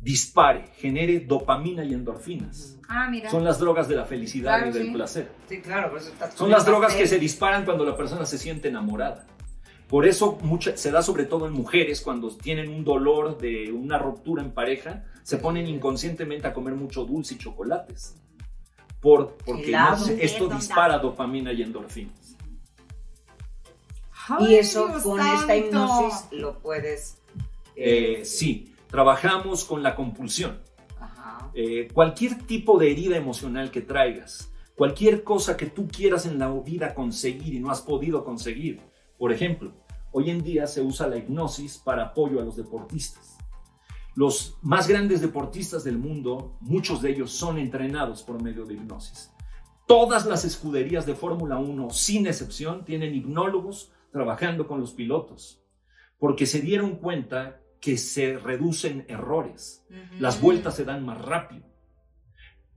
[0.01, 2.77] dispare, genere dopamina y endorfinas.
[2.89, 3.31] Ah, mira.
[3.31, 4.93] Son las drogas de la felicidad Claro, y del sí.
[4.93, 5.29] placer.
[5.49, 8.37] Sí, claro, por eso está Son las drogas que se disparan cuando la persona se
[8.39, 9.27] siente enamorada.
[9.89, 13.99] Por eso mucha- se da sobre todo en mujeres cuando tienen un dolor de una
[13.99, 18.17] ruptura en pareja, se ponen inconscientemente a comer mucho dulce y chocolates.
[19.03, 19.99] Por, porque Helado.
[19.99, 22.37] no se- esto dispara dopamina y endorfinas.
[24.41, 27.19] Y eso Dios con esta hipnosis lo puedes.
[27.75, 30.61] Eh, sí, trabajamos con la compulsión.
[31.01, 31.51] Ajá.
[31.55, 36.49] Eh, cualquier tipo de herida emocional que traigas, cualquier cosa que tú quieras en la
[36.49, 38.81] vida conseguir y no has podido conseguir.
[39.19, 39.73] Por ejemplo,
[40.13, 43.32] hoy en día se usa la hipnosis para apoyo a los deportistas.
[44.15, 49.33] Los más grandes deportistas del mundo, muchos de ellos son entrenados por medio de hipnosis.
[49.87, 55.63] Todas las escuderías de Fórmula 1, sin excepción, tienen hipnólogos trabajando con los pilotos,
[56.19, 59.85] porque se dieron cuenta que se reducen errores
[60.19, 61.65] las vueltas se dan más rápido.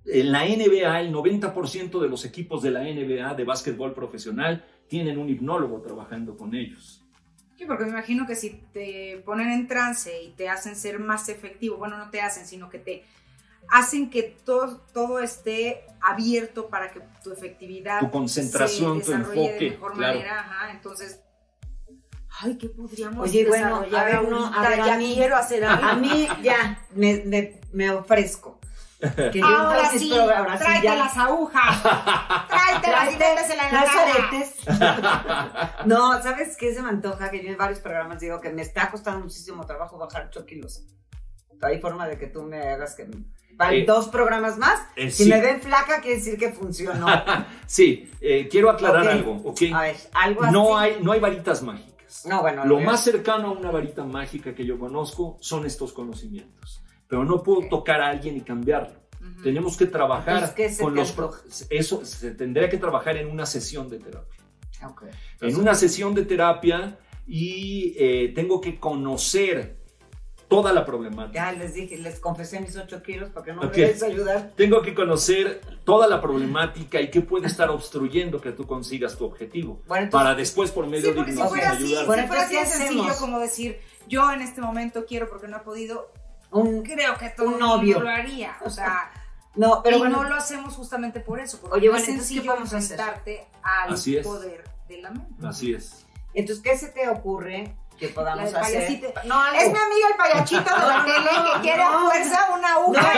[0.05, 5.17] En la NBA, el 90% de los equipos de la NBA de básquetbol profesional tienen
[5.17, 7.04] un hipnólogo trabajando con ellos.
[7.57, 11.29] Sí, porque me imagino que si te ponen en trance y te hacen ser más
[11.29, 13.05] efectivo, bueno, no te hacen, sino que te
[13.69, 19.39] hacen que todo, todo esté abierto para que tu efectividad Tu concentración, se tu desarrolle
[19.41, 20.17] enfoque, de mejor claro.
[20.19, 21.21] manera, ajá, entonces
[22.41, 24.69] ay, ¿qué podríamos Oye, bueno, desarrollar a ver, no, a ahorita?
[24.69, 25.85] ver, a ya mí- quiero hacer algo.
[25.85, 28.59] A mí ya me, me, me ofrezco.
[28.99, 31.83] Que Ahora sí, ahora sí, tráete ya- las agujas.
[32.47, 34.55] Tráetelas y métesela en la aretes.
[35.85, 37.29] No, ¿sabes qué se me antoja?
[37.29, 40.83] Que yo en varios programas digo que me está costando muchísimo trabajo bajar 8 kilos.
[41.61, 43.07] Hay forma de que tú me hagas que...
[43.57, 44.79] Van Eh, dos programas más.
[44.97, 45.29] eh, si sí.
[45.29, 47.05] me ven flaca, quiere decir que funcionó.
[47.67, 49.09] Sí, eh, quiero aclarar Ok.
[49.11, 49.61] algo, ¿ok?
[49.73, 50.53] A ver, algo así.
[50.53, 52.25] No hay, no hay varitas mágicas.
[52.25, 52.65] No, bueno.
[52.65, 56.81] Lo más cercano a una varita mágica que yo conozco son estos conocimientos.
[57.07, 58.95] Pero no puedo tocar a alguien y cambiarlo.
[59.19, 59.43] Ujú.
[59.43, 61.15] Tenemos que trabajar ¿qué se con los...
[61.69, 64.39] Eso se tendría que trabajar en una sesión de terapia.
[64.87, 65.03] Ok.
[65.41, 66.97] En una sesión de terapia
[67.27, 69.77] y eh, tengo que conocer
[70.47, 71.33] toda la problemática.
[71.33, 73.75] Ya les dije, les confesé mis 8 kilos para que no Ok.
[73.75, 74.53] me dejes ayudar.
[74.55, 79.25] Tengo que conocer toda la problemática y qué puede estar obstruyendo que tú consigas tu
[79.25, 79.81] objetivo.
[79.87, 82.05] Bueno, entonces, Para después, por medio Sí, de hipnosis, ayudar.
[82.05, 85.27] Bueno, si fuera así de entonces, ¿qué sencillo como decir, yo en este momento quiero
[85.29, 86.11] porque no he podido,
[86.51, 87.99] un, creo que todo Un novio.
[87.99, 88.57] lo haría.
[88.63, 89.11] O sea,
[89.55, 92.09] no, pero y bueno, no lo hacemos justamente por eso, porque Oye, no bueno, es
[92.09, 93.01] entonces, ¿qué sencillo podemos hacer?
[93.63, 94.25] al Así es.
[94.25, 95.47] poder de la mente.
[95.47, 96.05] Así es.
[96.33, 98.81] entonces, ¿qué se te ocurre que podamos La hacer?
[99.25, 99.45] No.
[99.53, 101.99] Es mi amiga el payachito de la No, tele no, que quiere a no.
[102.09, 103.13] fuerza una No, aguja.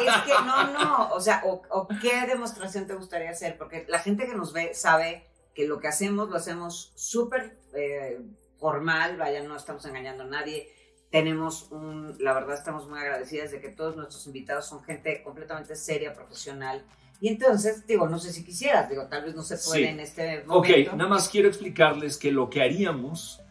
[0.00, 3.84] es es que, no, no, o sea, o, o qué demostración te gustaría hacer, porque
[3.88, 8.20] la gente que nos ve sabe que lo que hacemos lo hacemos súper eh,
[8.58, 10.68] formal, vaya, no estamos engañando a nadie,
[11.10, 15.74] tenemos un, la verdad estamos muy agradecidas de que todos nuestros invitados son gente completamente
[15.76, 16.84] seria, profesional,
[17.20, 19.84] y entonces, digo, no sé si quisieras, digo, tal vez no se puede Sí.
[19.86, 20.96] en este Ok, momento.
[20.96, 23.42] nada más quiero explicarles que lo que haríamos,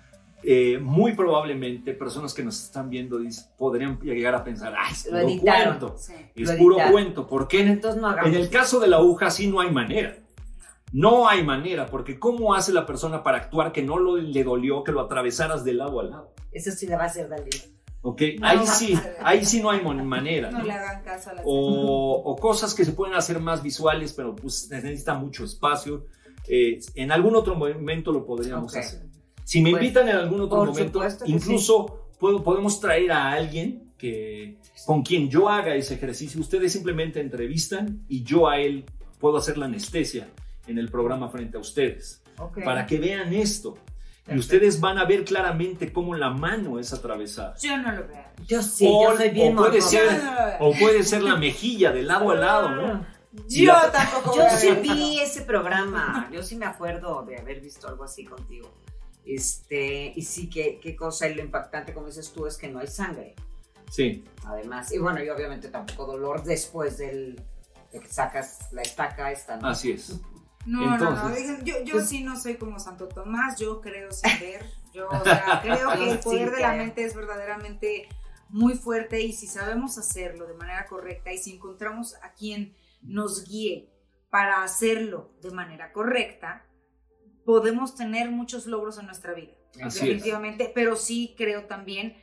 [0.44, 3.20] eh, muy probablemente, personas que nos están viendo
[3.58, 5.80] podrían llegar a pensar, ah, es puro editaron.
[5.80, 5.98] cuento.
[5.98, 6.14] Sí.
[6.36, 7.28] Es puro cuento.
[7.28, 7.58] ¿Por qué?
[7.58, 10.16] Bueno, entonces no hagamos En el caso de la aguja sí no hay manera.
[10.94, 14.84] No hay manera, porque ¿cómo hace la persona para actuar que no lo- le dolió
[14.84, 16.34] que lo atravesaras de lado a lado?
[16.52, 17.46] eso sí le va a hacer daño.
[18.02, 18.22] ¿Ok?
[18.40, 19.02] No, ahí no, sí, no.
[19.22, 20.50] ahí sí no hay manera.
[20.50, 20.64] No ¿no?
[20.64, 24.36] le hagan caso a la O, o cosas que se pueden hacer más visuales, pero
[24.36, 26.06] pues necesita mucho espacio.
[26.48, 28.80] Eh, en algún otro momento lo podríamos Ok.
[28.80, 29.08] hacer.
[29.44, 34.58] Si me Pues, invitan en algún otro momento, incluso puedo- podemos traer a alguien que,
[34.86, 36.40] con quien yo haga ese ejercicio.
[36.40, 38.86] Ustedes simplemente entrevistan y yo a él
[39.20, 40.30] puedo hacer la anestesia
[40.68, 42.64] en el programa frente a ustedes Ok.
[42.64, 43.78] para que vean esto.
[44.30, 47.56] Y ustedes van a ver claramente cómo la mano es atravesada.
[47.62, 48.26] Yo no lo veo.
[48.46, 50.22] Yo sí, O- yo soy bien o puede ser-
[50.60, 50.68] no.
[50.68, 53.06] O puede ser la mejilla de lado a lado, ¿no?
[53.48, 57.88] Yo la- tampoco Yo sí vi ese programa, yo sí me acuerdo de haber visto
[57.88, 58.70] algo así contigo.
[59.26, 62.80] Este, y sí, qué, qué cosa, y lo impactante, como dices tú, es que no
[62.80, 63.36] hay sangre,
[63.92, 64.24] Sí.
[64.46, 64.92] además.
[64.92, 67.42] Y bueno, y obviamente tampoco dolor después del,
[67.92, 69.68] de que sacas la estaca esta, ¿no?
[69.68, 70.20] Así es.
[70.68, 71.30] No, no, no.
[71.36, 74.66] Digan, Yo, yo Pues- sí no soy como Santo Tomás, yo creo sin ver.
[74.94, 78.08] Yo, o sea, creo que el poder Sí, de la mente es verdaderamente
[78.50, 83.46] muy fuerte y si sabemos hacerlo de manera correcta y si encontramos a quien nos
[83.48, 83.90] guíe
[84.30, 86.66] para hacerlo de manera correcta,
[87.46, 89.54] podemos tener muchos logros en nuestra vida.
[89.82, 90.04] Así es.
[90.06, 92.18] definitivamente, pero sí creo también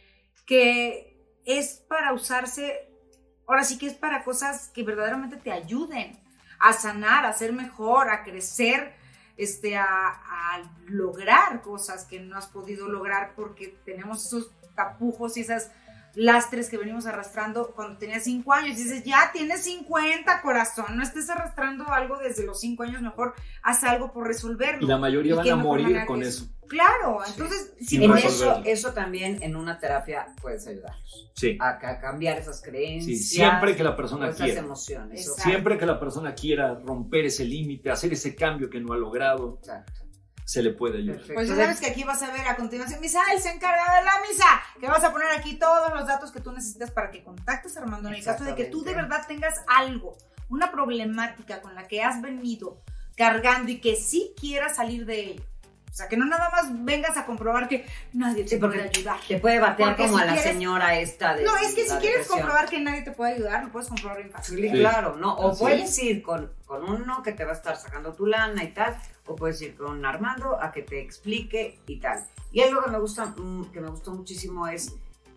[0.46, 1.16] que
[1.46, 2.90] es para usarse,
[3.46, 6.18] ahora sí que es para cosas que verdaderamente te ayuden
[6.64, 8.94] a sanar, a ser mejor, a crecer,
[9.36, 15.40] este, a, a lograr cosas que no has podido lograr porque tenemos esos tapujos y
[15.40, 15.70] esas
[16.14, 18.78] lastres que venimos arrastrando cuando tenías 5 años.
[18.78, 23.34] Y dices, ya tienes 50, corazón, no estés arrastrando algo desde los 5 años, mejor
[23.62, 24.84] haz algo por resolverlo.
[24.84, 26.46] Y la mayoría ¿Y van a morir con eso.
[26.66, 31.58] Claro, entonces, si En eso, eso también en una terapia puedes ayudarlos Sí.
[31.60, 33.18] a, ca- cambiar esas creencias.
[33.18, 34.60] Sí, siempre que la persona esas quiera.
[34.60, 35.20] emociones.
[35.20, 35.42] Exacto.
[35.42, 39.58] Siempre que la persona quiera romper ese límite, hacer ese cambio que no ha logrado,
[39.60, 39.92] Exacto.
[40.44, 41.16] Se le puede ayudar.
[41.16, 41.34] Perfecto.
[41.34, 44.12] Pues ya sabes que aquí vas a ver a continuación, Misael se encarga de la
[44.28, 44.44] misa,
[44.78, 47.80] que vas a poner aquí todos los datos que tú necesitas para que contactes a
[47.80, 50.16] Armando en el caso de que tú de verdad tengas algo,
[50.50, 52.82] una problemática con la que has venido
[53.16, 55.42] cargando y que sí quieras salir de ello.
[55.90, 59.16] O sea, que no nada más vengas a comprobar que nadie te Sí, puede ayudar.
[59.28, 61.82] Te puede batear Porque como si a la quieres- señora esta de No, es que
[61.84, 62.38] si quieres depresión.
[62.40, 64.56] comprobar que nadie te puede ayudar, lo puedes comprobar bien fácil.
[64.58, 64.76] Sí, Sí.
[64.76, 65.34] claro, ¿no?
[65.34, 68.64] O Así puedes ir con, con uno que te va a estar sacando tu lana
[68.64, 72.26] y tal, o puedes ir con Armando a que te explique y tal.
[72.52, 74.94] Y algo que me gusta, mm, que me gustó muchísimo es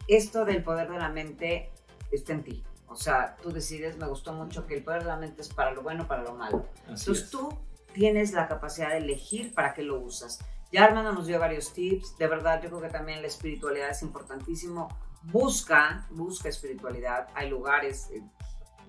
[0.08, 1.72] esto del poder de la mente
[2.12, 2.64] está en ti.
[2.88, 5.72] O sea, tú decides, me gustó mucho que el poder de la mente es para
[5.72, 6.66] lo bueno, para lo malo.
[6.84, 7.30] Así Entonces es.
[7.30, 7.58] tú
[7.94, 10.40] tienes la capacidad de elegir para qué lo usas.
[10.72, 14.02] Ya Armando nos dio varios tips, de verdad yo creo que también la espiritualidad es
[14.02, 14.90] importantísimo.
[15.24, 18.22] Busca, busca espiritualidad, hay lugares, eh,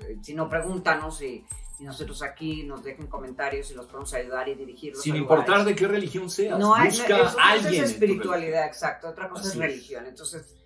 [0.01, 1.44] eh, si no pregúntanos y,
[1.79, 5.03] y nosotros aquí nos dejen comentarios y los podemos ayudar y dirigirlos.
[5.03, 7.85] Sin importar de qué religión seas, No busca eso alguien.
[7.85, 9.09] es espiritualidad, exacto.
[9.09, 9.64] Otra cosa Así es.
[9.64, 10.07] religión.
[10.07, 10.57] Entonces,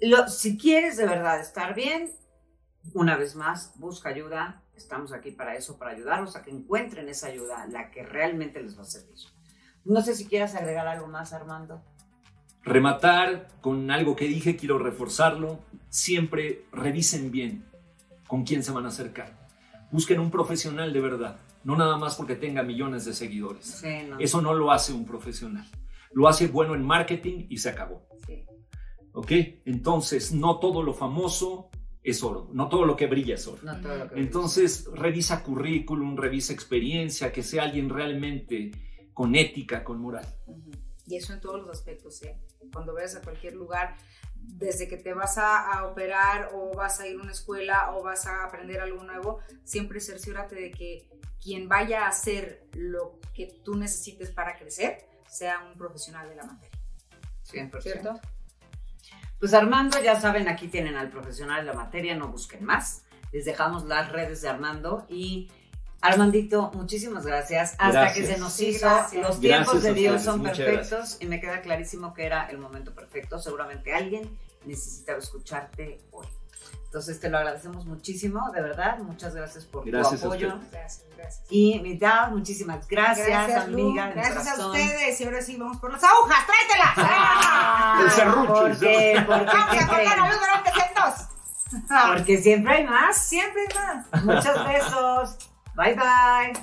[0.00, 2.10] lo- si quieres de verdad estar bien,
[2.94, 4.62] una vez más, busca ayuda.
[4.74, 8.76] Estamos aquí para eso, para ayudarlos a que encuentren esa ayuda, la que realmente les
[8.78, 9.14] va a servir.
[9.84, 11.82] No sé si quieras agregar algo más, Armando.
[12.62, 15.60] Rematar con algo que dije, quiero reforzarlo.
[15.88, 17.64] Siempre revisen bien
[18.26, 19.38] con quién se van a acercar.
[19.90, 23.66] Busquen un profesional de verdad, no nada más porque tenga millones de seguidores.
[23.66, 24.18] Sí, no.
[24.18, 25.66] Eso no lo hace un profesional.
[26.12, 28.06] Lo hace bueno en marketing y se acabó.
[28.26, 28.44] Sí.
[29.12, 29.32] ¿Ok?
[29.64, 31.70] Entonces, no todo lo famoso
[32.02, 33.58] es oro, no todo lo que brilla es oro.
[33.62, 38.70] No todo lo que Entonces, revisa currículum, revisa experiencia, que sea alguien realmente
[39.12, 40.26] con ética, con moral.
[41.06, 42.36] Y eso en todos los aspectos, ¿eh?
[42.72, 43.96] Cuando vayas a cualquier lugar,
[44.42, 48.02] desde que te vas a, a operar o vas a ir a una escuela o
[48.02, 51.08] vas a aprender algo nuevo, siempre cerciórate de que
[51.42, 56.44] quien vaya a hacer lo que tú necesites para crecer sea un profesional de la
[56.44, 56.78] materia,
[57.46, 57.80] 100%.
[57.80, 58.20] ¿cierto?
[59.38, 63.04] Pues Armando, ya saben, aquí tienen al profesional de la materia, no busquen más.
[63.32, 65.50] Les dejamos las redes de Armando y
[66.02, 67.72] Armandito, muchísimas gracias.
[67.78, 68.26] Hasta Gracias.
[68.26, 69.22] que se nos Sí, hizo, gracias.
[69.22, 72.58] los tiempos Gracias de Dios son muchas perfectos y me queda clarísimo que era el
[72.58, 73.38] momento perfecto.
[73.38, 76.26] Seguramente alguien necesitaba escucharte hoy.
[76.84, 78.98] Entonces te lo agradecemos muchísimo, de verdad.
[78.98, 80.58] Muchas gracias por Gracias tu apoyo.
[80.72, 81.44] Gracias, gracias.
[81.48, 83.74] Y mi Dao, muchísimas gracias, Lu.
[83.90, 84.06] amiga.
[84.08, 85.20] de Gracias a ustedes.
[85.20, 86.38] Y ahora sí, vamos por las agujas.
[86.46, 86.94] ¡Tráetelas!
[86.96, 89.22] Ah, El serrucho, ¿Por qué?
[89.26, 89.44] ¿Por qué?
[89.46, 90.08] Vamos ¿Qué a cortar creen?
[90.20, 92.08] la luz durante centos.
[92.16, 93.16] Porque siempre hay más.
[93.18, 94.24] Siempre hay más.
[94.24, 95.36] Muchos besos.
[95.76, 96.54] Bye bye.